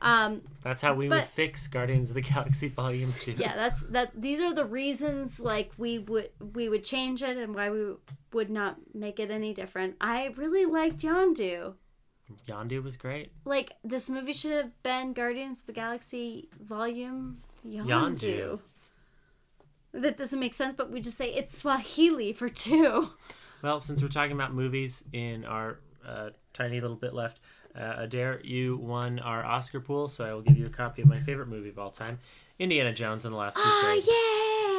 [0.00, 3.32] Um, That's how we would fix Guardians of the Galaxy Volume Two.
[3.38, 3.54] yeah.
[3.54, 4.10] That's that.
[4.20, 7.94] These are the reasons like we would we would change it and why we
[8.32, 9.94] would not make it any different.
[10.00, 11.74] I really liked Yondu.
[12.46, 13.32] Yondu was great.
[13.44, 17.86] Like this movie should have been Guardians of the Galaxy Volume Yondu.
[17.86, 18.60] Yondu.
[19.92, 23.10] That doesn't make sense, but we just say it's Swahili for two.
[23.62, 27.40] Well, since we're talking about movies in our uh, tiny little bit left,
[27.74, 31.08] uh, Adair, you won our Oscar pool, so I will give you a copy of
[31.08, 32.18] my favorite movie of all time,
[32.58, 34.04] Indiana Jones and the Last Crusade.
[34.08, 34.77] Oh yeah.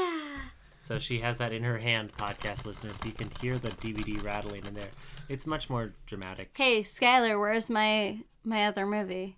[0.82, 2.98] So she has that in her hand, podcast listeners.
[3.06, 4.88] You can hear the DVD rattling in there.
[5.28, 6.52] It's much more dramatic.
[6.56, 9.38] Hey Skylar, where's my my other movie?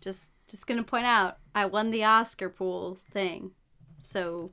[0.00, 3.50] Just just gonna point out, I won the Oscar pool thing,
[4.00, 4.52] so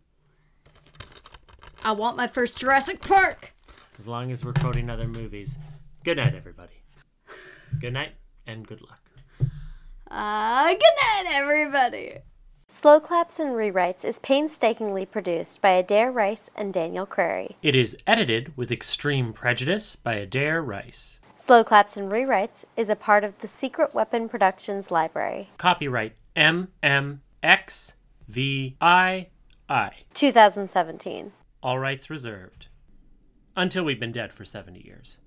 [1.86, 3.54] I want my first Jurassic Park.
[4.00, 5.60] As long as we're quoting other movies.
[6.04, 6.82] Good night, everybody.
[7.80, 8.14] Good night
[8.48, 9.00] and good luck.
[10.10, 12.18] Uh, good night, everybody.
[12.74, 17.56] Slow Claps and Rewrites is painstakingly produced by Adair Rice and Daniel Crary.
[17.62, 21.20] It is edited with extreme prejudice by Adair Rice.
[21.36, 25.52] Slow Claps and Rewrites is a part of the Secret Weapon Productions library.
[25.60, 27.20] Copyright MMXVII.
[30.16, 31.32] 2017.
[31.62, 32.70] All rights reserved.
[33.56, 35.18] Until we've been dead for 70 years.